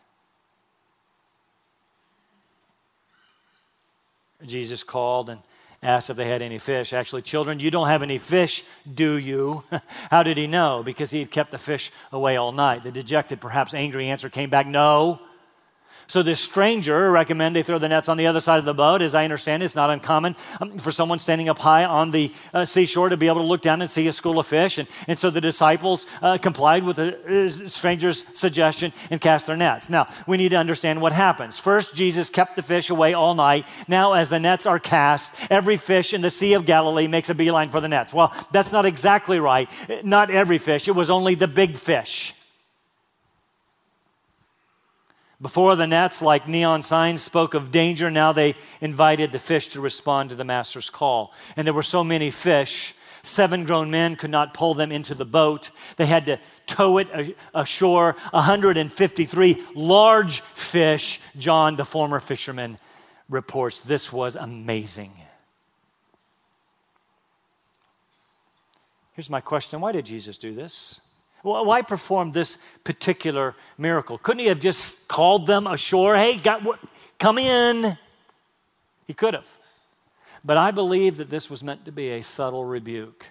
Jesus 4.43 4.81
called 4.81 5.29
and 5.29 5.41
asked 5.83 6.09
if 6.09 6.17
they 6.17 6.27
had 6.27 6.41
any 6.41 6.57
fish. 6.57 6.91
Actually, 6.91 7.21
children, 7.21 7.59
you 7.59 7.69
don't 7.69 7.87
have 7.87 8.01
any 8.01 8.17
fish, 8.17 8.63
do 8.91 9.15
you? 9.15 9.63
How 10.09 10.23
did 10.23 10.39
he 10.39 10.47
know? 10.47 10.81
Because 10.81 11.11
he 11.11 11.19
had 11.19 11.29
kept 11.29 11.51
the 11.51 11.59
fish 11.59 11.91
away 12.11 12.37
all 12.37 12.51
night. 12.51 12.81
The 12.81 12.91
dejected, 12.91 13.39
perhaps 13.39 13.75
angry 13.75 14.07
answer 14.07 14.27
came 14.27 14.49
back, 14.49 14.65
No. 14.65 15.21
So 16.11 16.23
this 16.23 16.41
stranger 16.41 17.09
recommend 17.09 17.55
they 17.55 17.63
throw 17.63 17.77
the 17.77 17.87
nets 17.87 18.09
on 18.09 18.17
the 18.17 18.27
other 18.27 18.41
side 18.41 18.59
of 18.59 18.65
the 18.65 18.73
boat. 18.73 19.01
As 19.01 19.15
I 19.15 19.23
understand, 19.23 19.63
it's 19.63 19.77
not 19.77 19.89
uncommon 19.89 20.35
um, 20.59 20.77
for 20.77 20.91
someone 20.91 21.19
standing 21.19 21.47
up 21.47 21.57
high 21.57 21.85
on 21.85 22.11
the 22.11 22.33
uh, 22.53 22.65
seashore 22.65 23.07
to 23.07 23.15
be 23.15 23.27
able 23.27 23.39
to 23.39 23.47
look 23.47 23.61
down 23.61 23.81
and 23.81 23.89
see 23.89 24.05
a 24.09 24.11
school 24.11 24.37
of 24.37 24.45
fish. 24.45 24.77
And, 24.77 24.89
and 25.07 25.17
so 25.17 25.29
the 25.29 25.39
disciples 25.39 26.05
uh, 26.21 26.37
complied 26.37 26.83
with 26.83 26.97
the 26.97 27.65
uh, 27.65 27.69
stranger's 27.69 28.25
suggestion 28.37 28.91
and 29.09 29.21
cast 29.21 29.47
their 29.47 29.55
nets. 29.55 29.89
Now, 29.89 30.09
we 30.27 30.35
need 30.35 30.49
to 30.49 30.57
understand 30.57 30.99
what 30.99 31.13
happens. 31.13 31.57
First, 31.57 31.95
Jesus 31.95 32.29
kept 32.29 32.57
the 32.57 32.61
fish 32.61 32.89
away 32.89 33.13
all 33.13 33.33
night. 33.33 33.65
Now, 33.87 34.11
as 34.11 34.29
the 34.29 34.39
nets 34.41 34.65
are 34.65 34.79
cast, 34.79 35.33
every 35.49 35.77
fish 35.77 36.13
in 36.13 36.19
the 36.19 36.29
Sea 36.29 36.55
of 36.55 36.65
Galilee 36.65 37.07
makes 37.07 37.29
a 37.29 37.35
beeline 37.35 37.69
for 37.69 37.79
the 37.79 37.87
nets. 37.87 38.13
Well, 38.13 38.35
that's 38.51 38.73
not 38.73 38.85
exactly 38.85 39.39
right. 39.39 39.71
Not 40.03 40.29
every 40.29 40.57
fish. 40.57 40.89
It 40.89 40.91
was 40.91 41.09
only 41.09 41.35
the 41.35 41.47
big 41.47 41.77
fish. 41.77 42.33
Before 45.41 45.75
the 45.75 45.87
nets, 45.87 46.21
like 46.21 46.47
neon 46.47 46.83
signs, 46.83 47.21
spoke 47.21 47.55
of 47.55 47.71
danger. 47.71 48.11
Now 48.11 48.31
they 48.31 48.55
invited 48.79 49.31
the 49.31 49.39
fish 49.39 49.69
to 49.69 49.81
respond 49.81 50.29
to 50.29 50.35
the 50.35 50.43
master's 50.43 50.91
call. 50.91 51.33
And 51.55 51.65
there 51.65 51.73
were 51.73 51.81
so 51.81 52.03
many 52.03 52.29
fish, 52.29 52.93
seven 53.23 53.63
grown 53.63 53.89
men 53.89 54.15
could 54.15 54.29
not 54.29 54.53
pull 54.53 54.75
them 54.75 54.91
into 54.91 55.15
the 55.15 55.25
boat. 55.25 55.71
They 55.97 56.05
had 56.05 56.27
to 56.27 56.39
tow 56.67 56.99
it 56.99 57.35
ashore. 57.55 58.15
153 58.29 59.63
large 59.73 60.41
fish. 60.41 61.19
John, 61.37 61.75
the 61.75 61.85
former 61.85 62.19
fisherman, 62.19 62.77
reports 63.27 63.81
this 63.81 64.13
was 64.13 64.35
amazing. 64.35 65.11
Here's 69.13 69.29
my 69.29 69.41
question 69.41 69.81
Why 69.81 69.91
did 69.91 70.05
Jesus 70.05 70.37
do 70.37 70.53
this? 70.53 71.01
Why 71.43 71.81
perform 71.81 72.31
this 72.31 72.57
particular 72.83 73.55
miracle? 73.77 74.17
Couldn't 74.17 74.39
he 74.39 74.47
have 74.47 74.59
just 74.59 75.07
called 75.07 75.47
them 75.47 75.65
ashore? 75.65 76.15
Hey, 76.15 76.37
got 76.37 76.63
what? 76.63 76.79
Come 77.17 77.37
in. 77.37 77.97
He 79.07 79.13
could 79.13 79.33
have. 79.33 79.47
But 80.43 80.57
I 80.57 80.71
believe 80.71 81.17
that 81.17 81.29
this 81.29 81.49
was 81.49 81.63
meant 81.63 81.85
to 81.85 81.91
be 81.91 82.09
a 82.09 82.21
subtle 82.21 82.65
rebuke. 82.65 83.29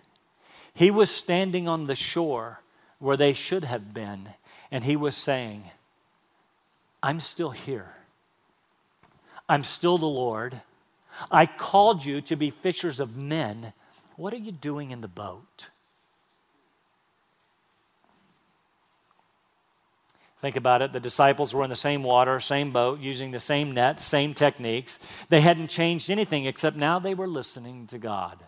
He 0.74 0.90
was 0.90 1.10
standing 1.10 1.68
on 1.68 1.86
the 1.86 1.96
shore 1.96 2.60
where 2.98 3.16
they 3.16 3.32
should 3.32 3.64
have 3.64 3.92
been, 3.92 4.28
and 4.70 4.84
he 4.84 4.96
was 4.96 5.16
saying, 5.16 5.64
I'm 7.02 7.20
still 7.20 7.50
here. 7.50 7.94
I'm 9.48 9.64
still 9.64 9.98
the 9.98 10.06
Lord. 10.06 10.60
I 11.30 11.46
called 11.46 12.04
you 12.04 12.20
to 12.22 12.36
be 12.36 12.50
fishers 12.50 13.00
of 13.00 13.16
men. 13.16 13.72
What 14.16 14.32
are 14.32 14.38
you 14.38 14.52
doing 14.52 14.90
in 14.90 15.00
the 15.00 15.08
boat? 15.08 15.70
Think 20.40 20.56
about 20.56 20.80
it. 20.80 20.94
The 20.94 21.00
disciples 21.00 21.52
were 21.52 21.64
in 21.64 21.68
the 21.68 21.76
same 21.76 22.02
water, 22.02 22.40
same 22.40 22.70
boat, 22.70 22.98
using 22.98 23.30
the 23.30 23.38
same 23.38 23.72
nets, 23.72 24.02
same 24.02 24.32
techniques. 24.32 24.98
They 25.28 25.42
hadn't 25.42 25.68
changed 25.68 26.08
anything 26.08 26.46
except 26.46 26.78
now 26.78 26.98
they 26.98 27.12
were 27.12 27.26
listening 27.26 27.86
to 27.88 27.98
God. 27.98 28.38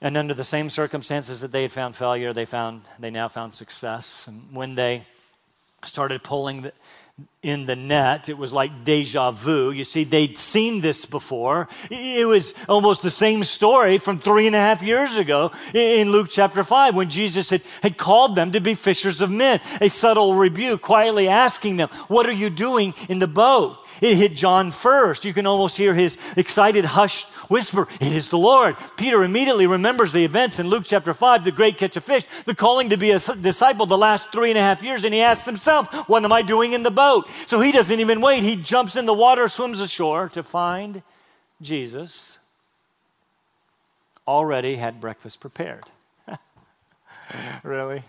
And 0.00 0.16
under 0.16 0.32
the 0.32 0.42
same 0.42 0.70
circumstances 0.70 1.42
that 1.42 1.52
they 1.52 1.60
had 1.60 1.72
found 1.72 1.96
failure, 1.96 2.32
they 2.32 2.46
found 2.46 2.80
they 2.98 3.10
now 3.10 3.28
found 3.28 3.52
success. 3.52 4.26
And 4.26 4.54
when 4.54 4.74
they 4.74 5.04
started 5.84 6.22
pulling 6.22 6.62
the, 6.62 6.72
in 7.42 7.64
the 7.64 7.76
net. 7.76 8.28
It 8.28 8.36
was 8.36 8.52
like 8.52 8.84
deja 8.84 9.30
vu. 9.30 9.70
You 9.70 9.84
see, 9.84 10.04
they'd 10.04 10.36
seen 10.38 10.80
this 10.80 11.06
before. 11.06 11.68
It 11.90 12.26
was 12.26 12.52
almost 12.68 13.02
the 13.02 13.10
same 13.10 13.44
story 13.44 13.96
from 13.98 14.18
three 14.18 14.46
and 14.46 14.56
a 14.56 14.58
half 14.58 14.82
years 14.82 15.16
ago 15.16 15.52
in 15.72 16.10
Luke 16.10 16.28
chapter 16.28 16.62
5 16.62 16.94
when 16.94 17.08
Jesus 17.08 17.48
had, 17.48 17.62
had 17.82 17.96
called 17.96 18.34
them 18.34 18.52
to 18.52 18.60
be 18.60 18.74
fishers 18.74 19.22
of 19.22 19.30
men. 19.30 19.60
A 19.80 19.88
subtle 19.88 20.34
rebuke, 20.34 20.82
quietly 20.82 21.28
asking 21.28 21.78
them, 21.78 21.88
What 22.08 22.26
are 22.26 22.32
you 22.32 22.50
doing 22.50 22.92
in 23.08 23.18
the 23.18 23.28
boat? 23.28 23.78
It 24.00 24.16
hit 24.16 24.34
John 24.34 24.70
first. 24.70 25.24
You 25.24 25.32
can 25.32 25.46
almost 25.46 25.76
hear 25.76 25.94
his 25.94 26.18
excited, 26.36 26.84
hushed 26.84 27.28
whisper, 27.50 27.88
It 28.00 28.12
is 28.12 28.28
the 28.28 28.38
Lord. 28.38 28.76
Peter 28.96 29.22
immediately 29.22 29.66
remembers 29.66 30.12
the 30.12 30.24
events 30.24 30.58
in 30.58 30.68
Luke 30.68 30.84
chapter 30.84 31.14
5, 31.14 31.44
the 31.44 31.52
great 31.52 31.78
catch 31.78 31.96
of 31.96 32.04
fish, 32.04 32.24
the 32.44 32.54
calling 32.54 32.90
to 32.90 32.96
be 32.96 33.10
a 33.10 33.18
disciple 33.18 33.86
the 33.86 33.98
last 33.98 34.32
three 34.32 34.50
and 34.50 34.58
a 34.58 34.62
half 34.62 34.82
years, 34.82 35.04
and 35.04 35.14
he 35.14 35.20
asks 35.20 35.46
himself, 35.46 36.08
What 36.08 36.24
am 36.24 36.32
I 36.32 36.42
doing 36.42 36.72
in 36.72 36.82
the 36.82 36.90
boat? 36.90 37.28
So 37.46 37.60
he 37.60 37.72
doesn't 37.72 38.00
even 38.00 38.20
wait. 38.20 38.42
He 38.42 38.56
jumps 38.56 38.96
in 38.96 39.06
the 39.06 39.14
water, 39.14 39.48
swims 39.48 39.80
ashore 39.80 40.28
to 40.30 40.42
find 40.42 41.02
Jesus. 41.60 42.38
Already 44.26 44.76
had 44.76 45.00
breakfast 45.00 45.40
prepared. 45.40 45.84
really? 47.62 48.02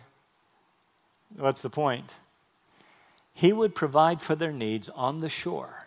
What's 1.36 1.62
the 1.62 1.70
point? 1.70 2.16
He 3.38 3.54
would 3.54 3.76
provide 3.76 4.20
for 4.20 4.34
their 4.34 4.52
needs 4.52 4.90
on 4.90 5.20
the 5.20 5.30
shore 5.30 5.86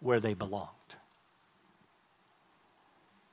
where 0.00 0.18
they 0.18 0.32
belonged. 0.32 0.70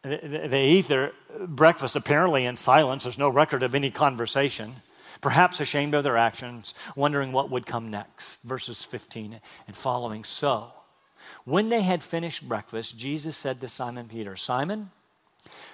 They 0.03 0.65
eat 0.71 0.89
their 0.89 1.13
breakfast 1.39 1.95
apparently 1.95 2.43
in 2.43 2.57
silence. 2.57 3.03
There's 3.03 3.17
no 3.17 3.29
record 3.29 3.63
of 3.63 3.73
any 3.73 3.89
conversation. 3.89 4.75
Perhaps 5.21 5.61
ashamed 5.61 5.93
of 5.93 6.03
their 6.03 6.17
actions, 6.17 6.73
wondering 6.97 7.31
what 7.31 7.49
would 7.49 7.65
come 7.65 7.89
next. 7.89 8.43
Verses 8.43 8.83
15 8.83 9.39
and 9.65 9.77
following. 9.77 10.25
So, 10.25 10.73
when 11.45 11.69
they 11.69 11.83
had 11.83 12.03
finished 12.03 12.45
breakfast, 12.45 12.97
Jesus 12.97 13.37
said 13.37 13.61
to 13.61 13.69
Simon 13.69 14.09
Peter, 14.09 14.35
Simon, 14.35 14.91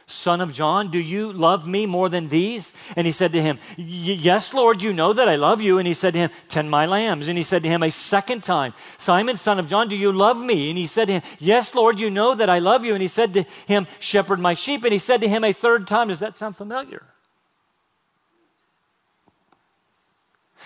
Son 0.07 0.41
of 0.41 0.51
John, 0.51 0.91
do 0.91 0.99
you 0.99 1.31
love 1.31 1.67
me 1.67 1.85
more 1.85 2.09
than 2.09 2.29
these? 2.29 2.73
And 2.95 3.05
he 3.05 3.11
said 3.11 3.31
to 3.31 3.41
him, 3.41 3.59
Yes, 3.77 4.53
Lord, 4.53 4.81
you 4.81 4.93
know 4.93 5.13
that 5.13 5.29
I 5.29 5.35
love 5.35 5.61
you. 5.61 5.77
And 5.77 5.87
he 5.87 5.93
said 5.93 6.13
to 6.13 6.19
him, 6.19 6.29
Tend 6.49 6.69
my 6.69 6.85
lambs. 6.85 7.27
And 7.27 7.37
he 7.37 7.43
said 7.43 7.63
to 7.63 7.69
him 7.69 7.83
a 7.83 7.91
second 7.91 8.43
time, 8.43 8.73
Simon, 8.97 9.37
son 9.37 9.59
of 9.59 9.67
John, 9.67 9.87
do 9.87 9.95
you 9.95 10.11
love 10.11 10.41
me? 10.41 10.69
And 10.69 10.77
he 10.77 10.85
said 10.85 11.05
to 11.05 11.13
him, 11.13 11.21
Yes, 11.39 11.73
Lord, 11.73 11.99
you 11.99 12.09
know 12.09 12.35
that 12.35 12.49
I 12.49 12.59
love 12.59 12.83
you. 12.83 12.93
And 12.93 13.01
he 13.01 13.07
said 13.07 13.33
to 13.33 13.43
him, 13.67 13.87
Shepherd 13.99 14.39
my 14.39 14.53
sheep. 14.53 14.83
And 14.83 14.93
he 14.93 14.99
said 14.99 15.21
to 15.21 15.29
him 15.29 15.43
a 15.43 15.53
third 15.53 15.87
time, 15.87 16.09
Does 16.09 16.19
that 16.19 16.35
sound 16.35 16.55
familiar? 16.55 17.03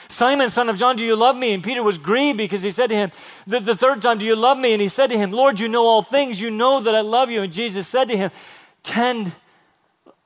Simon, 0.08 0.50
son 0.50 0.70
of 0.70 0.78
John, 0.78 0.96
do 0.96 1.04
you 1.04 1.16
love 1.16 1.36
me? 1.36 1.54
And 1.54 1.64
Peter 1.64 1.82
was 1.82 1.98
grieved 1.98 2.38
because 2.38 2.64
he 2.64 2.72
said 2.72 2.88
to 2.88 2.96
him, 2.96 3.12
the, 3.48 3.60
the 3.60 3.76
third 3.76 4.02
time, 4.02 4.18
Do 4.18 4.26
you 4.26 4.36
love 4.36 4.58
me? 4.58 4.74
And 4.74 4.82
he 4.82 4.88
said 4.88 5.08
to 5.08 5.18
him, 5.18 5.32
Lord, 5.32 5.60
you 5.60 5.68
know 5.68 5.86
all 5.86 6.02
things. 6.02 6.40
You 6.40 6.52
know 6.52 6.80
that 6.80 6.96
I 6.96 7.02
love 7.02 7.32
you. 7.32 7.42
And 7.42 7.52
Jesus 7.52 7.88
said 7.88 8.10
to 8.10 8.18
him, 8.18 8.32
Tend 8.86 9.34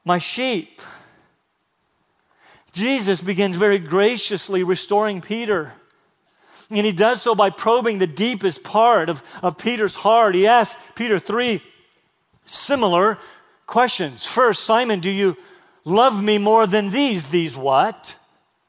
my 0.05 0.19
sheep. 0.19 0.81
Jesus 2.73 3.21
begins 3.21 3.55
very 3.55 3.79
graciously 3.79 4.63
restoring 4.63 5.21
Peter. 5.21 5.73
And 6.69 6.85
he 6.85 6.91
does 6.91 7.21
so 7.21 7.33
by 7.33 7.49
probing 7.49 7.97
the 7.97 8.05
deepest 8.05 8.63
part 8.63 9.09
of, 9.09 9.23
of 9.41 9.57
Peter's 9.57 9.95
heart. 9.95 10.35
He 10.35 10.45
asks 10.45 10.79
Peter 10.93 11.17
three 11.17 11.63
similar 12.45 13.17
questions. 13.65 14.25
First, 14.25 14.65
Simon, 14.65 14.99
do 14.99 15.09
you 15.09 15.35
love 15.83 16.21
me 16.21 16.37
more 16.37 16.67
than 16.67 16.91
these? 16.91 17.25
These 17.31 17.57
what? 17.57 18.15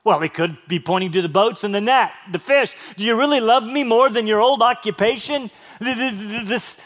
Well, 0.02 0.20
he 0.20 0.30
could 0.30 0.56
be 0.66 0.80
pointing 0.80 1.12
to 1.12 1.22
the 1.22 1.28
boats 1.28 1.62
and 1.62 1.74
the 1.74 1.80
net, 1.80 2.10
the 2.32 2.38
fish. 2.38 2.74
Do 2.96 3.04
you 3.04 3.18
really 3.18 3.40
love 3.40 3.66
me 3.66 3.84
more 3.84 4.08
than 4.08 4.26
your 4.26 4.40
old 4.40 4.62
occupation? 4.62 5.50
This 5.78 6.80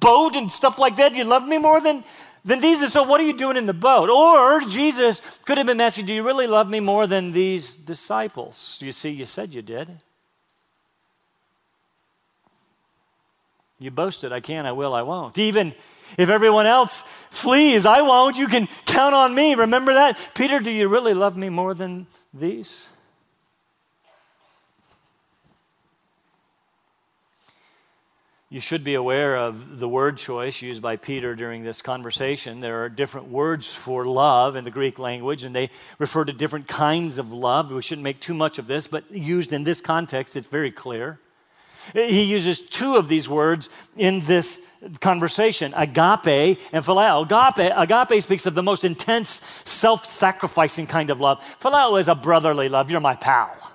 boat 0.00 0.36
and 0.36 0.50
stuff 0.50 0.78
like 0.78 0.96
that? 0.96 1.14
You 1.14 1.24
love 1.24 1.46
me 1.46 1.58
more 1.58 1.80
than, 1.80 2.04
than 2.44 2.60
these? 2.60 2.82
And 2.82 2.90
so, 2.90 3.02
what 3.02 3.20
are 3.20 3.24
you 3.24 3.36
doing 3.36 3.56
in 3.56 3.66
the 3.66 3.74
boat? 3.74 4.10
Or 4.10 4.60
Jesus 4.60 5.20
could 5.44 5.58
have 5.58 5.66
been 5.66 5.80
asking, 5.80 6.06
Do 6.06 6.14
you 6.14 6.22
really 6.22 6.46
love 6.46 6.68
me 6.68 6.80
more 6.80 7.06
than 7.06 7.32
these 7.32 7.76
disciples? 7.76 8.78
You 8.82 8.92
see, 8.92 9.10
you 9.10 9.26
said 9.26 9.54
you 9.54 9.62
did. 9.62 9.88
You 13.78 13.90
boasted, 13.90 14.32
I 14.32 14.40
can, 14.40 14.66
I 14.66 14.72
will, 14.72 14.94
I 14.94 15.02
won't. 15.02 15.36
Even 15.36 15.74
if 16.16 16.28
everyone 16.28 16.66
else 16.66 17.02
flees, 17.30 17.84
I 17.84 18.02
won't. 18.02 18.36
You 18.36 18.46
can 18.46 18.68
count 18.86 19.14
on 19.14 19.34
me. 19.34 19.54
Remember 19.54 19.94
that? 19.94 20.18
Peter, 20.34 20.60
do 20.60 20.70
you 20.70 20.88
really 20.88 21.12
love 21.12 21.36
me 21.36 21.48
more 21.48 21.74
than 21.74 22.06
these? 22.32 22.88
You 28.54 28.60
should 28.60 28.84
be 28.84 28.94
aware 28.94 29.36
of 29.36 29.80
the 29.80 29.88
word 29.88 30.16
choice 30.16 30.62
used 30.62 30.80
by 30.80 30.94
Peter 30.94 31.34
during 31.34 31.64
this 31.64 31.82
conversation. 31.82 32.60
There 32.60 32.84
are 32.84 32.88
different 32.88 33.26
words 33.26 33.66
for 33.66 34.06
love 34.06 34.54
in 34.54 34.62
the 34.62 34.70
Greek 34.70 35.00
language, 35.00 35.42
and 35.42 35.52
they 35.52 35.70
refer 35.98 36.24
to 36.24 36.32
different 36.32 36.68
kinds 36.68 37.18
of 37.18 37.32
love. 37.32 37.72
We 37.72 37.82
shouldn't 37.82 38.04
make 38.04 38.20
too 38.20 38.32
much 38.32 38.60
of 38.60 38.68
this, 38.68 38.86
but 38.86 39.10
used 39.10 39.52
in 39.52 39.64
this 39.64 39.80
context, 39.80 40.36
it's 40.36 40.46
very 40.46 40.70
clear. 40.70 41.18
He 41.94 42.22
uses 42.22 42.60
two 42.60 42.94
of 42.94 43.08
these 43.08 43.28
words 43.28 43.70
in 43.96 44.20
this 44.20 44.60
conversation 45.00 45.74
agape 45.74 46.56
and 46.72 46.84
phileo. 46.84 47.24
Agape, 47.24 47.72
agape 47.74 48.22
speaks 48.22 48.46
of 48.46 48.54
the 48.54 48.62
most 48.62 48.84
intense, 48.84 49.42
self 49.64 50.04
sacrificing 50.04 50.86
kind 50.86 51.10
of 51.10 51.20
love. 51.20 51.40
Phileo 51.60 51.98
is 51.98 52.06
a 52.06 52.14
brotherly 52.14 52.68
love. 52.68 52.88
You're 52.88 53.00
my 53.00 53.16
pal. 53.16 53.73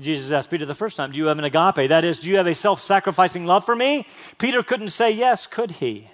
Jesus 0.00 0.30
asked 0.30 0.50
Peter 0.50 0.64
the 0.64 0.74
first 0.74 0.96
time, 0.96 1.10
Do 1.10 1.18
you 1.18 1.26
have 1.26 1.38
an 1.38 1.44
agape? 1.44 1.88
That 1.88 2.04
is, 2.04 2.18
do 2.18 2.28
you 2.28 2.36
have 2.36 2.46
a 2.46 2.54
self 2.54 2.80
sacrificing 2.80 3.46
love 3.46 3.64
for 3.64 3.74
me? 3.74 4.06
Peter 4.38 4.62
couldn't 4.62 4.90
say 4.90 5.10
yes, 5.10 5.46
could 5.46 5.72
he? 5.72 6.08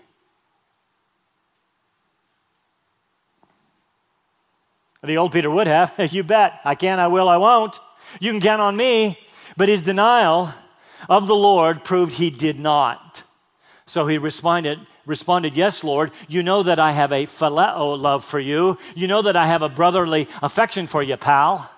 The 5.02 5.18
old 5.18 5.32
Peter 5.32 5.50
would 5.50 5.66
have. 5.66 5.92
you 6.12 6.24
bet. 6.24 6.60
I 6.64 6.74
can, 6.74 6.98
I 6.98 7.08
will, 7.08 7.28
I 7.28 7.36
won't. 7.36 7.78
You 8.20 8.30
can 8.32 8.40
count 8.40 8.62
on 8.62 8.76
me. 8.76 9.18
But 9.56 9.68
his 9.68 9.82
denial 9.82 10.52
of 11.08 11.26
the 11.26 11.36
Lord 11.36 11.84
proved 11.84 12.14
he 12.14 12.30
did 12.30 12.58
not. 12.58 13.22
So 13.86 14.06
he 14.06 14.16
responded, 14.16 14.80
responded, 15.04 15.54
Yes, 15.54 15.84
Lord, 15.84 16.10
you 16.26 16.42
know 16.42 16.62
that 16.62 16.78
I 16.78 16.92
have 16.92 17.12
a 17.12 17.26
phileo 17.26 18.00
love 18.00 18.24
for 18.24 18.40
you. 18.40 18.78
You 18.94 19.06
know 19.06 19.22
that 19.22 19.36
I 19.36 19.46
have 19.46 19.60
a 19.60 19.68
brotherly 19.68 20.26
affection 20.40 20.86
for 20.86 21.02
you, 21.02 21.18
pal. 21.18 21.70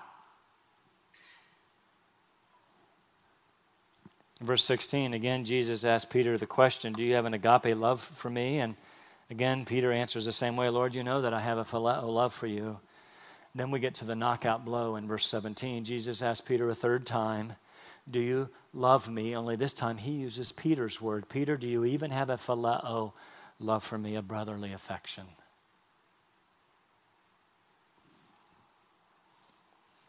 Verse 4.39 4.63
16, 4.65 5.13
again, 5.13 5.45
Jesus 5.45 5.83
asked 5.83 6.11
Peter 6.11 6.37
the 6.37 6.45
question, 6.45 6.93
Do 6.93 7.03
you 7.03 7.15
have 7.15 7.25
an 7.25 7.33
agape 7.33 7.75
love 7.75 8.01
for 8.01 8.29
me? 8.29 8.59
And 8.59 8.75
again, 9.31 9.65
Peter 9.65 9.91
answers 9.91 10.25
the 10.25 10.31
same 10.31 10.55
way, 10.55 10.69
Lord, 10.69 10.93
you 10.93 11.03
know 11.03 11.21
that 11.21 11.33
I 11.33 11.39
have 11.39 11.57
a 11.57 11.65
phileo 11.65 12.03
love 12.03 12.33
for 12.33 12.45
you. 12.45 12.79
Then 13.55 13.71
we 13.71 13.79
get 13.79 13.95
to 13.95 14.05
the 14.05 14.15
knockout 14.15 14.63
blow 14.63 14.95
in 14.95 15.07
verse 15.07 15.25
17. 15.25 15.85
Jesus 15.85 16.21
asked 16.21 16.45
Peter 16.45 16.69
a 16.69 16.75
third 16.75 17.07
time, 17.07 17.53
Do 18.09 18.19
you 18.19 18.49
love 18.73 19.09
me? 19.09 19.35
Only 19.35 19.55
this 19.55 19.73
time 19.73 19.97
he 19.97 20.11
uses 20.11 20.51
Peter's 20.51 21.01
word. 21.01 21.29
Peter, 21.29 21.57
do 21.57 21.67
you 21.67 21.83
even 21.83 22.11
have 22.11 22.29
a 22.29 22.37
phileo 22.37 23.13
love 23.59 23.83
for 23.83 23.97
me, 23.97 24.15
a 24.15 24.21
brotherly 24.21 24.71
affection? 24.71 25.25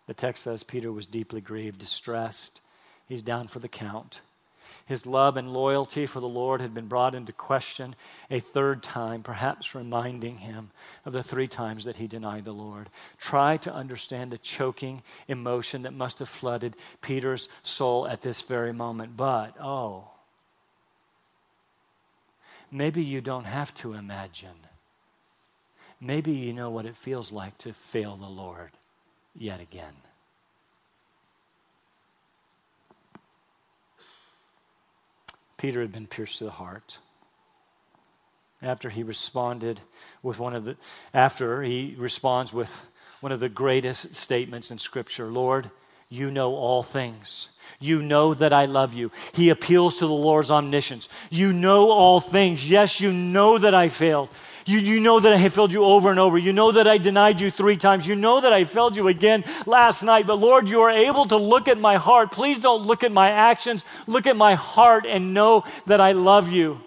The 0.06 0.12
text 0.12 0.44
says 0.44 0.62
Peter 0.62 0.92
was 0.92 1.06
deeply 1.06 1.40
grieved, 1.40 1.78
distressed 1.78 2.60
he's 3.09 3.23
down 3.23 3.49
for 3.49 3.59
the 3.59 3.68
count. 3.68 4.21
His 4.87 5.07
love 5.07 5.37
and 5.37 5.53
loyalty 5.53 6.07
for 6.07 6.21
the 6.21 6.29
Lord 6.29 6.62
had 6.62 6.73
been 6.73 6.87
brought 6.87 7.14
into 7.14 7.33
question 7.33 7.94
a 8.31 8.40
third 8.40 8.83
time, 8.83 9.23
perhaps 9.23 9.75
reminding 9.75 10.38
him 10.38 10.71
of 11.05 11.12
the 11.12 11.23
three 11.23 11.47
times 11.47 11.85
that 11.85 11.97
he 11.97 12.07
denied 12.07 12.44
the 12.44 12.53
Lord. 12.53 12.88
Try 13.18 13.59
to 13.59 13.75
understand 13.75 14.31
the 14.31 14.38
choking 14.38 15.03
emotion 15.27 15.83
that 15.83 15.92
must 15.92 16.21
have 16.21 16.29
flooded 16.29 16.75
Peter's 17.03 17.51
soul 17.62 18.09
at 18.09 18.23
this 18.23 18.40
very 18.42 18.73
moment. 18.73 19.14
But, 19.14 19.55
oh, 19.61 20.09
maybe 22.71 23.03
you 23.03 23.21
don't 23.21 23.44
have 23.44 23.75
to 23.77 23.92
imagine. 23.92 24.57
Maybe 26.01 26.33
you 26.33 26.55
know 26.55 26.71
what 26.71 26.87
it 26.87 26.97
feels 26.97 27.31
like 27.31 27.59
to 27.59 27.73
fail 27.73 28.16
the 28.16 28.27
Lord 28.27 28.71
yet 29.35 29.61
again. 29.61 30.08
Peter 35.59 35.83
had 35.83 35.92
been 35.92 36.07
pierced 36.07 36.38
to 36.38 36.44
the 36.44 36.51
heart. 36.51 36.99
After 38.62 38.88
he 38.88 39.03
responded 39.03 39.81
with 40.23 40.40
one 40.40 40.55
of 40.55 40.64
the, 40.64 40.77
after 41.12 41.62
he 41.62 41.94
responds 41.99 42.53
with 42.53 42.87
one 43.21 43.33
of 43.33 43.40
the 43.40 43.49
greatest 43.49 44.14
statements 44.14 44.71
in 44.71 44.79
Scripture 44.79 45.27
Lord, 45.27 45.71
you 46.09 46.31
know 46.31 46.55
all 46.55 46.83
things. 46.83 47.51
You 47.81 48.03
know 48.03 48.35
that 48.35 48.53
I 48.53 48.64
love 48.64 48.94
you. 48.94 49.12
He 49.35 49.51
appeals 49.51 49.99
to 49.99 50.07
the 50.07 50.12
Lord's 50.12 50.51
omniscience. 50.51 51.09
You 51.31 51.53
know 51.53 51.90
all 51.90 52.18
things. 52.18 52.68
Yes, 52.68 53.01
you 53.01 53.12
know 53.12 53.59
that 53.59 53.75
I 53.75 53.88
failed. 53.88 54.31
You, 54.68 54.81
you 54.81 55.00
know 55.00 55.18
that 55.18 55.33
I 55.33 55.37
have 55.37 55.54
failed 55.54 55.72
you 55.72 55.83
over 55.83 56.11
and 56.11 56.18
over. 56.18 56.37
You 56.37 56.52
know 56.52 56.72
that 56.72 56.87
I 56.87 56.98
denied 56.98 57.40
you 57.40 57.50
three 57.50 57.78
times. 57.78 58.07
You 58.07 58.14
know 58.14 58.42
that 58.42 58.52
I 58.52 58.64
failed 58.64 58.98
you 58.98 59.09
again 59.09 59.42
last 59.64 60.02
night. 60.02 60.26
But 60.26 60.40
Lord, 60.40 60.68
you 60.68 60.83
are 60.83 60.90
able 60.90 61.24
to 61.24 61.38
look 61.38 61.68
at 61.68 61.78
my 61.78 61.96
heart. 61.96 62.33
Please 62.33 62.59
don't 62.59 62.85
look 62.85 63.02
at 63.02 63.11
my 63.11 63.31
actions. 63.31 63.83
Look 64.07 64.26
at 64.26 64.37
my 64.37 64.57
heart 64.57 65.07
and 65.07 65.33
know 65.33 65.64
that 65.87 66.02
I 66.02 66.12
love 66.12 66.52
you. 66.52 66.83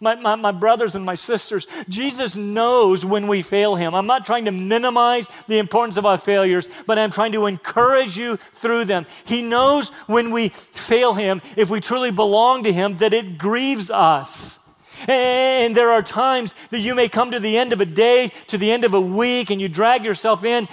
My, 0.00 0.16
my, 0.16 0.34
my, 0.34 0.52
brothers 0.52 0.94
and 0.94 1.02
my 1.02 1.14
sisters, 1.14 1.66
Jesus 1.88 2.36
knows 2.36 3.06
when 3.06 3.26
we 3.26 3.40
fail 3.40 3.74
him. 3.74 3.94
I'm 3.94 4.06
not 4.06 4.26
trying 4.26 4.44
to 4.44 4.50
minimize 4.50 5.30
the 5.46 5.58
importance 5.58 5.96
of 5.96 6.04
our 6.04 6.18
failures, 6.18 6.68
but 6.86 6.98
I'm 6.98 7.10
trying 7.10 7.32
to 7.32 7.46
encourage 7.46 8.18
you 8.18 8.36
through 8.36 8.84
them. 8.84 9.06
He 9.24 9.40
knows 9.40 9.88
when 10.08 10.30
we 10.30 10.48
fail 10.48 11.14
him, 11.14 11.40
if 11.56 11.70
we 11.70 11.80
truly 11.80 12.10
belong 12.10 12.64
to 12.64 12.72
him, 12.72 12.98
that 12.98 13.14
it 13.14 13.38
grieves 13.38 13.90
us. 13.90 14.61
And 15.08 15.76
there 15.76 15.90
are 15.90 16.02
times 16.02 16.54
that 16.70 16.80
you 16.80 16.94
may 16.94 17.08
come 17.08 17.30
to 17.30 17.40
the 17.40 17.56
end 17.56 17.72
of 17.72 17.80
a 17.80 17.86
day, 17.86 18.30
to 18.48 18.58
the 18.58 18.70
end 18.70 18.84
of 18.84 18.94
a 18.94 19.00
week, 19.00 19.50
and 19.50 19.60
you 19.60 19.68
drag 19.68 20.04
yourself 20.04 20.44
in 20.44 20.68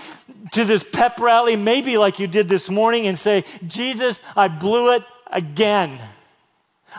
to 0.51 0.65
this 0.65 0.83
pep 0.83 1.19
rally, 1.19 1.55
maybe 1.55 1.97
like 1.97 2.19
you 2.19 2.27
did 2.27 2.49
this 2.49 2.69
morning, 2.69 3.07
and 3.07 3.17
say, 3.17 3.43
Jesus, 3.67 4.23
I 4.35 4.47
blew 4.47 4.93
it 4.95 5.03
again. 5.27 5.99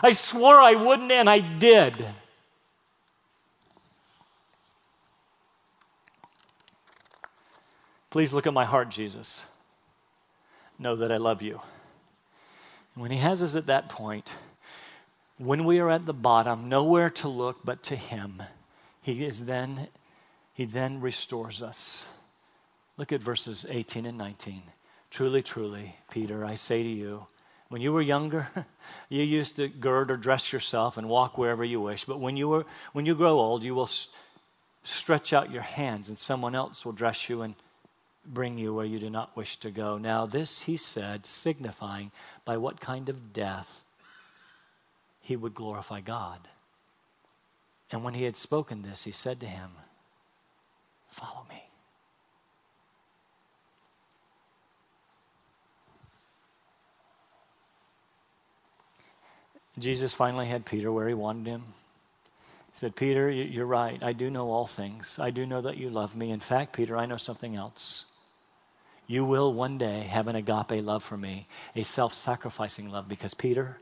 I 0.01 0.11
swore 0.11 0.59
I 0.59 0.75
wouldn't, 0.75 1.11
and 1.11 1.29
I 1.29 1.39
did. 1.39 2.05
Please 8.09 8.33
look 8.33 8.45
at 8.45 8.53
my 8.53 8.65
heart, 8.65 8.89
Jesus. 8.89 9.47
Know 10.77 10.95
that 10.97 11.11
I 11.11 11.17
love 11.17 11.41
you. 11.41 11.61
And 12.93 13.01
when 13.01 13.11
he 13.11 13.17
has 13.17 13.41
us 13.41 13.55
at 13.55 13.67
that 13.67 13.87
point, 13.87 14.29
when 15.41 15.65
we 15.65 15.79
are 15.79 15.89
at 15.89 16.05
the 16.05 16.13
bottom, 16.13 16.69
nowhere 16.69 17.09
to 17.09 17.27
look 17.27 17.61
but 17.63 17.81
to 17.83 17.95
him, 17.95 18.43
he 19.01 19.25
is 19.25 19.45
then 19.45 19.87
he 20.53 20.65
then 20.65 21.01
restores 21.01 21.63
us. 21.63 22.07
Look 22.97 23.11
at 23.11 23.21
verses 23.21 23.65
18 23.67 24.05
and 24.05 24.17
19. 24.17 24.61
Truly, 25.09 25.41
truly, 25.41 25.95
Peter, 26.11 26.45
I 26.45 26.55
say 26.55 26.83
to 26.83 26.89
you, 26.89 27.25
when 27.69 27.81
you 27.81 27.93
were 27.93 28.01
younger, 28.01 28.47
you 29.09 29.23
used 29.23 29.55
to 29.55 29.67
gird 29.67 30.11
or 30.11 30.17
dress 30.17 30.53
yourself 30.53 30.97
and 30.97 31.09
walk 31.09 31.37
wherever 31.37 31.63
you 31.63 31.81
wish. 31.81 32.03
But 32.05 32.19
when 32.19 32.37
you, 32.37 32.49
were, 32.49 32.65
when 32.93 33.05
you 33.05 33.15
grow 33.15 33.39
old, 33.39 33.63
you 33.63 33.73
will 33.73 33.89
stretch 34.83 35.33
out 35.33 35.51
your 35.51 35.61
hands, 35.63 36.09
and 36.09 36.17
someone 36.17 36.53
else 36.53 36.85
will 36.85 36.91
dress 36.91 37.29
you 37.29 37.41
and 37.41 37.55
bring 38.25 38.57
you 38.57 38.75
where 38.75 38.85
you 38.85 38.99
do 38.99 39.09
not 39.09 39.35
wish 39.35 39.57
to 39.57 39.71
go. 39.71 39.97
Now, 39.97 40.25
this 40.25 40.63
he 40.63 40.77
said, 40.77 41.25
signifying 41.25 42.11
by 42.45 42.57
what 42.57 42.79
kind 42.79 43.09
of 43.09 43.33
death 43.33 43.83
he 45.21 45.35
would 45.35 45.53
glorify 45.53 46.01
God. 46.01 46.39
And 47.91 48.03
when 48.03 48.13
he 48.13 48.23
had 48.23 48.35
spoken 48.35 48.81
this, 48.81 49.03
he 49.03 49.11
said 49.11 49.39
to 49.39 49.45
him, 49.45 49.71
Follow 51.07 51.45
me. 51.49 51.63
Jesus 59.77 60.13
finally 60.13 60.47
had 60.47 60.65
Peter 60.65 60.91
where 60.91 61.07
he 61.07 61.13
wanted 61.13 61.47
him. 61.47 61.63
He 62.71 62.77
said, 62.77 62.95
Peter, 62.95 63.29
you're 63.29 63.65
right. 63.65 64.01
I 64.01 64.13
do 64.13 64.29
know 64.29 64.49
all 64.51 64.67
things. 64.67 65.19
I 65.19 65.31
do 65.31 65.45
know 65.45 65.61
that 65.61 65.77
you 65.77 65.89
love 65.89 66.15
me. 66.15 66.31
In 66.31 66.39
fact, 66.39 66.73
Peter, 66.73 66.95
I 66.95 67.05
know 67.05 67.17
something 67.17 67.55
else. 67.55 68.05
You 69.07 69.25
will 69.25 69.53
one 69.53 69.77
day 69.77 70.01
have 70.01 70.27
an 70.27 70.37
agape 70.37 70.83
love 70.85 71.03
for 71.03 71.17
me, 71.17 71.47
a 71.75 71.83
self 71.83 72.13
sacrificing 72.13 72.89
love, 72.89 73.09
because, 73.09 73.33
Peter, 73.33 73.79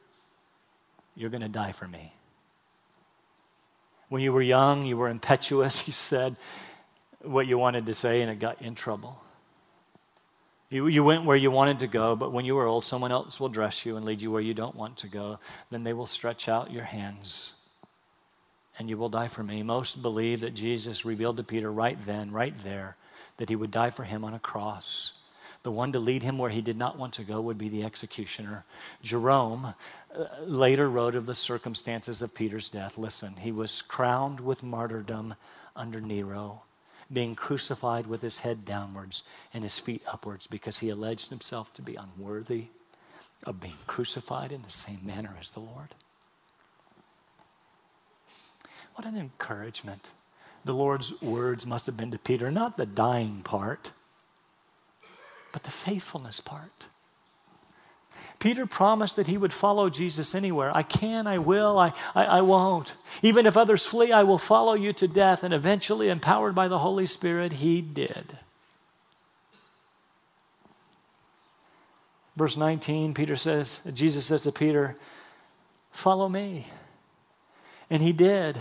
you're 1.19 1.29
going 1.29 1.41
to 1.41 1.49
die 1.49 1.73
for 1.73 1.85
me. 1.85 2.13
When 4.07 4.21
you 4.21 4.31
were 4.31 4.41
young, 4.41 4.85
you 4.85 4.95
were 4.95 5.09
impetuous, 5.09 5.85
you 5.87 5.93
said 5.93 6.37
what 7.21 7.45
you 7.45 7.57
wanted 7.57 7.87
to 7.87 7.93
say, 7.93 8.21
and 8.21 8.31
it 8.31 8.39
got 8.39 8.61
you 8.61 8.67
in 8.67 8.75
trouble. 8.75 9.21
You, 10.69 10.87
you 10.87 11.03
went 11.03 11.25
where 11.25 11.35
you 11.35 11.51
wanted 11.51 11.79
to 11.79 11.87
go, 11.87 12.15
but 12.15 12.31
when 12.31 12.45
you 12.45 12.55
were 12.55 12.65
old, 12.65 12.85
someone 12.85 13.11
else 13.11 13.37
will 13.37 13.49
dress 13.49 13.85
you 13.85 13.97
and 13.97 14.05
lead 14.05 14.21
you 14.21 14.31
where 14.31 14.41
you 14.41 14.53
don't 14.53 14.75
want 14.75 14.97
to 14.97 15.07
go. 15.07 15.39
Then 15.69 15.83
they 15.83 15.93
will 15.93 16.05
stretch 16.05 16.47
out 16.47 16.71
your 16.71 16.85
hands, 16.85 17.69
and 18.77 18.89
you 18.89 18.95
will 18.97 19.09
die 19.09 19.27
for 19.27 19.43
me. 19.43 19.61
Most 19.61 20.01
believe 20.01 20.39
that 20.39 20.53
Jesus 20.53 21.03
revealed 21.03 21.35
to 21.37 21.43
Peter 21.43 21.69
right 21.69 21.97
then, 22.05 22.31
right 22.31 22.53
there, 22.63 22.95
that 23.37 23.49
he 23.49 23.57
would 23.57 23.71
die 23.71 23.89
for 23.89 24.05
him 24.05 24.23
on 24.23 24.33
a 24.33 24.39
cross. 24.39 25.18
The 25.63 25.71
one 25.71 25.91
to 25.91 25.99
lead 25.99 26.23
him 26.23 26.37
where 26.37 26.49
he 26.49 26.61
did 26.61 26.77
not 26.77 26.97
want 26.97 27.13
to 27.15 27.23
go 27.23 27.41
would 27.41 27.57
be 27.57 27.69
the 27.69 27.83
executioner. 27.83 28.63
Jerome 29.01 29.73
uh, 30.15 30.25
later 30.45 30.89
wrote 30.89 31.15
of 31.15 31.25
the 31.25 31.35
circumstances 31.35 32.21
of 32.21 32.33
Peter's 32.33 32.69
death. 32.69 32.97
Listen, 32.97 33.35
he 33.35 33.51
was 33.51 33.81
crowned 33.81 34.39
with 34.39 34.63
martyrdom 34.63 35.35
under 35.75 35.99
Nero, 35.99 36.63
being 37.11 37.35
crucified 37.35 38.07
with 38.07 38.21
his 38.21 38.39
head 38.39 38.63
downwards 38.63 39.25
and 39.53 39.63
his 39.63 39.77
feet 39.77 40.01
upwards 40.11 40.47
because 40.47 40.79
he 40.79 40.89
alleged 40.89 41.29
himself 41.29 41.73
to 41.73 41.81
be 41.81 41.95
unworthy 41.95 42.67
of 43.45 43.59
being 43.59 43.77
crucified 43.85 44.51
in 44.51 44.61
the 44.61 44.71
same 44.71 44.99
manner 45.03 45.35
as 45.39 45.49
the 45.49 45.59
Lord. 45.59 45.93
What 48.95 49.05
an 49.05 49.17
encouragement 49.17 50.11
the 50.65 50.73
Lord's 50.73 51.21
words 51.21 51.65
must 51.65 51.85
have 51.85 51.97
been 51.97 52.11
to 52.11 52.19
Peter, 52.19 52.51
not 52.51 52.77
the 52.77 52.85
dying 52.85 53.41
part, 53.43 53.91
but 55.51 55.63
the 55.63 55.71
faithfulness 55.71 56.39
part. 56.39 56.89
Peter 58.39 58.65
promised 58.65 59.17
that 59.17 59.27
he 59.27 59.37
would 59.37 59.51
follow 59.51 59.89
Jesus 59.89 60.33
anywhere. 60.33 60.71
I 60.73 60.81
can, 60.81 61.27
I 61.27 61.39
will, 61.39 61.77
I, 61.77 61.91
I, 62.15 62.23
I, 62.23 62.41
won't. 62.41 62.95
Even 63.21 63.45
if 63.45 63.57
others 63.57 63.85
flee, 63.85 64.13
I 64.13 64.23
will 64.23 64.37
follow 64.37 64.73
you 64.73 64.93
to 64.93 65.07
death. 65.09 65.43
And 65.43 65.53
eventually, 65.53 66.07
empowered 66.07 66.55
by 66.55 66.69
the 66.69 66.79
Holy 66.79 67.05
Spirit, 67.05 67.53
he 67.53 67.81
did. 67.81 68.39
Verse 72.37 72.55
19, 72.55 73.13
Peter 73.13 73.35
says, 73.35 73.81
Jesus 73.93 74.25
says 74.25 74.43
to 74.43 74.53
Peter, 74.53 74.95
Follow 75.91 76.29
me. 76.29 76.67
And 77.89 78.01
he 78.01 78.13
did. 78.13 78.57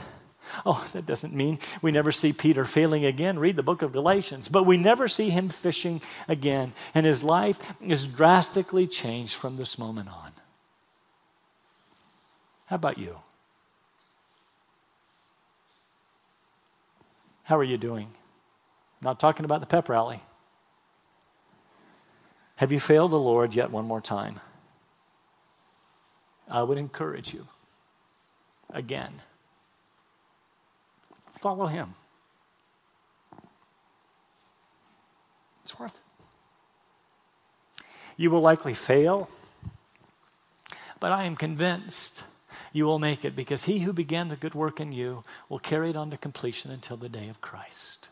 Oh, 0.66 0.86
that 0.92 1.07
doesn't 1.07 1.34
mean 1.34 1.59
we 1.82 1.92
never 1.92 2.12
see 2.12 2.32
Peter 2.32 2.64
failing 2.64 3.05
again. 3.05 3.38
Read 3.38 3.57
the 3.57 3.62
book 3.62 3.82
of 3.82 3.92
Galatians. 3.92 4.49
But 4.49 4.66
we 4.66 4.76
never 4.76 5.09
see 5.09 5.30
him 5.30 5.49
fishing 5.49 6.01
again. 6.26 6.72
And 6.94 7.07
his 7.07 7.22
life 7.22 7.59
is 7.80 8.07
drastically 8.07 8.86
changed 8.86 9.34
from 9.34 9.57
this 9.57 9.78
moment 9.78 10.09
on. 10.09 10.32
How 12.66 12.76
about 12.76 12.99
you? 12.99 13.18
How 17.44 17.57
are 17.57 17.64
you 17.64 17.78
doing? 17.78 18.09
Not 19.01 19.18
talking 19.18 19.44
about 19.46 19.61
the 19.61 19.66
pep 19.66 19.88
rally. 19.88 20.20
Have 22.57 22.72
you 22.72 22.80
failed 22.80 23.12
the 23.12 23.18
Lord 23.18 23.55
yet 23.55 23.70
one 23.70 23.86
more 23.86 24.01
time? 24.01 24.40
I 26.51 26.62
would 26.62 26.76
encourage 26.76 27.32
you 27.32 27.46
again 28.70 29.22
Follow 31.39 31.66
him. 31.66 31.95
It's 35.62 35.78
worth 35.78 35.95
it. 35.95 37.84
You 38.16 38.32
will 38.32 38.41
likely 38.41 38.74
fail, 38.74 39.30
but 40.99 41.12
I 41.12 41.24
am 41.24 41.36
convinced 41.36 42.24
you 42.72 42.86
will 42.86 42.99
make 42.99 43.24
it 43.24 43.36
because 43.36 43.64
he 43.64 43.78
who 43.80 43.93
began 43.93 44.26
the 44.26 44.36
good 44.36 44.57
work 44.57 44.80
in 44.80 44.91
you 44.91 45.22
will 45.49 45.61
carry 45.61 45.91
it 45.91 45.97
on 45.97 46.11
to 46.11 46.16
completion 46.16 46.72
until 46.72 46.97
the 46.97 47.09
day 47.09 47.28
of 47.28 47.41
Christ. 47.41 48.09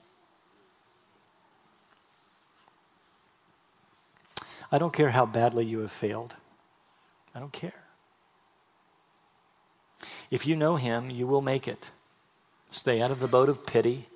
I 4.71 4.79
don't 4.79 4.93
care 4.93 5.11
how 5.11 5.27
badly 5.27 5.67
you 5.67 5.81
have 5.81 5.91
failed. 5.91 6.37
I 7.35 7.41
don't 7.41 7.53
care. 7.53 7.83
If 10.31 10.47
you 10.47 10.55
know 10.55 10.77
him, 10.77 11.11
you 11.11 11.27
will 11.27 11.43
make 11.43 11.67
it. 11.67 11.91
Stay 12.71 13.01
out 13.01 13.11
of 13.11 13.21
the 13.21 13.29
boat 13.29 13.49
of 13.49 13.67
pity. 13.67 14.09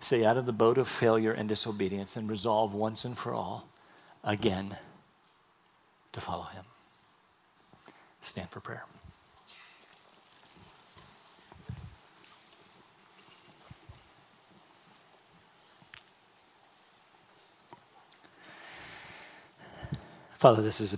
Stay 0.00 0.24
out 0.24 0.36
of 0.36 0.46
the 0.46 0.52
boat 0.52 0.78
of 0.78 0.88
failure 0.88 1.32
and 1.32 1.48
disobedience 1.48 2.16
and 2.16 2.28
resolve 2.28 2.74
once 2.74 3.04
and 3.04 3.16
for 3.16 3.34
all 3.34 3.68
again 4.24 4.76
to 6.12 6.20
follow 6.20 6.44
him. 6.44 6.64
Stand 8.20 8.48
for 8.48 8.60
prayer. 8.60 8.84
Father, 20.40 20.62
this 20.62 20.80
is 20.80 20.94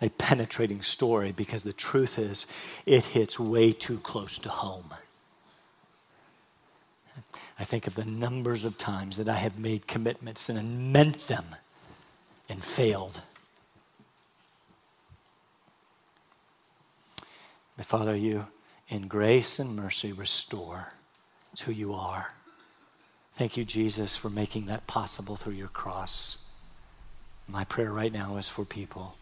a, 0.00 0.06
a, 0.06 0.10
penetrating 0.10 0.80
story 0.80 1.32
because 1.32 1.64
the 1.64 1.72
truth 1.72 2.20
is 2.20 2.46
it 2.86 3.04
hits 3.04 3.36
way 3.36 3.72
too 3.72 3.98
close 3.98 4.38
to 4.38 4.48
home. 4.48 4.94
I 7.58 7.64
think 7.64 7.86
of 7.86 7.94
the 7.94 8.04
numbers 8.04 8.64
of 8.64 8.76
times 8.76 9.16
that 9.16 9.28
I 9.28 9.36
have 9.36 9.58
made 9.58 9.86
commitments 9.86 10.48
and 10.48 10.92
meant 10.92 11.28
them 11.28 11.44
and 12.48 12.62
failed. 12.62 13.22
But 17.76 17.86
Father, 17.86 18.14
you 18.14 18.46
in 18.88 19.08
grace 19.08 19.58
and 19.58 19.74
mercy 19.74 20.12
restore. 20.12 20.92
It's 21.52 21.62
who 21.62 21.72
you 21.72 21.94
are. 21.94 22.32
Thank 23.34 23.56
you, 23.56 23.64
Jesus, 23.64 24.16
for 24.16 24.30
making 24.30 24.66
that 24.66 24.86
possible 24.86 25.36
through 25.36 25.54
your 25.54 25.68
cross. 25.68 26.50
My 27.48 27.64
prayer 27.64 27.92
right 27.92 28.12
now 28.12 28.36
is 28.36 28.48
for 28.48 28.64
people 28.64 29.16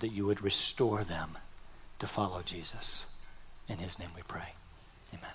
that 0.00 0.12
you 0.12 0.26
would 0.26 0.42
restore 0.42 1.04
them 1.04 1.38
to 1.98 2.06
follow 2.06 2.42
Jesus. 2.42 3.14
In 3.68 3.78
his 3.78 3.98
name 3.98 4.10
we 4.14 4.22
pray. 4.22 4.54
Amen. 5.12 5.32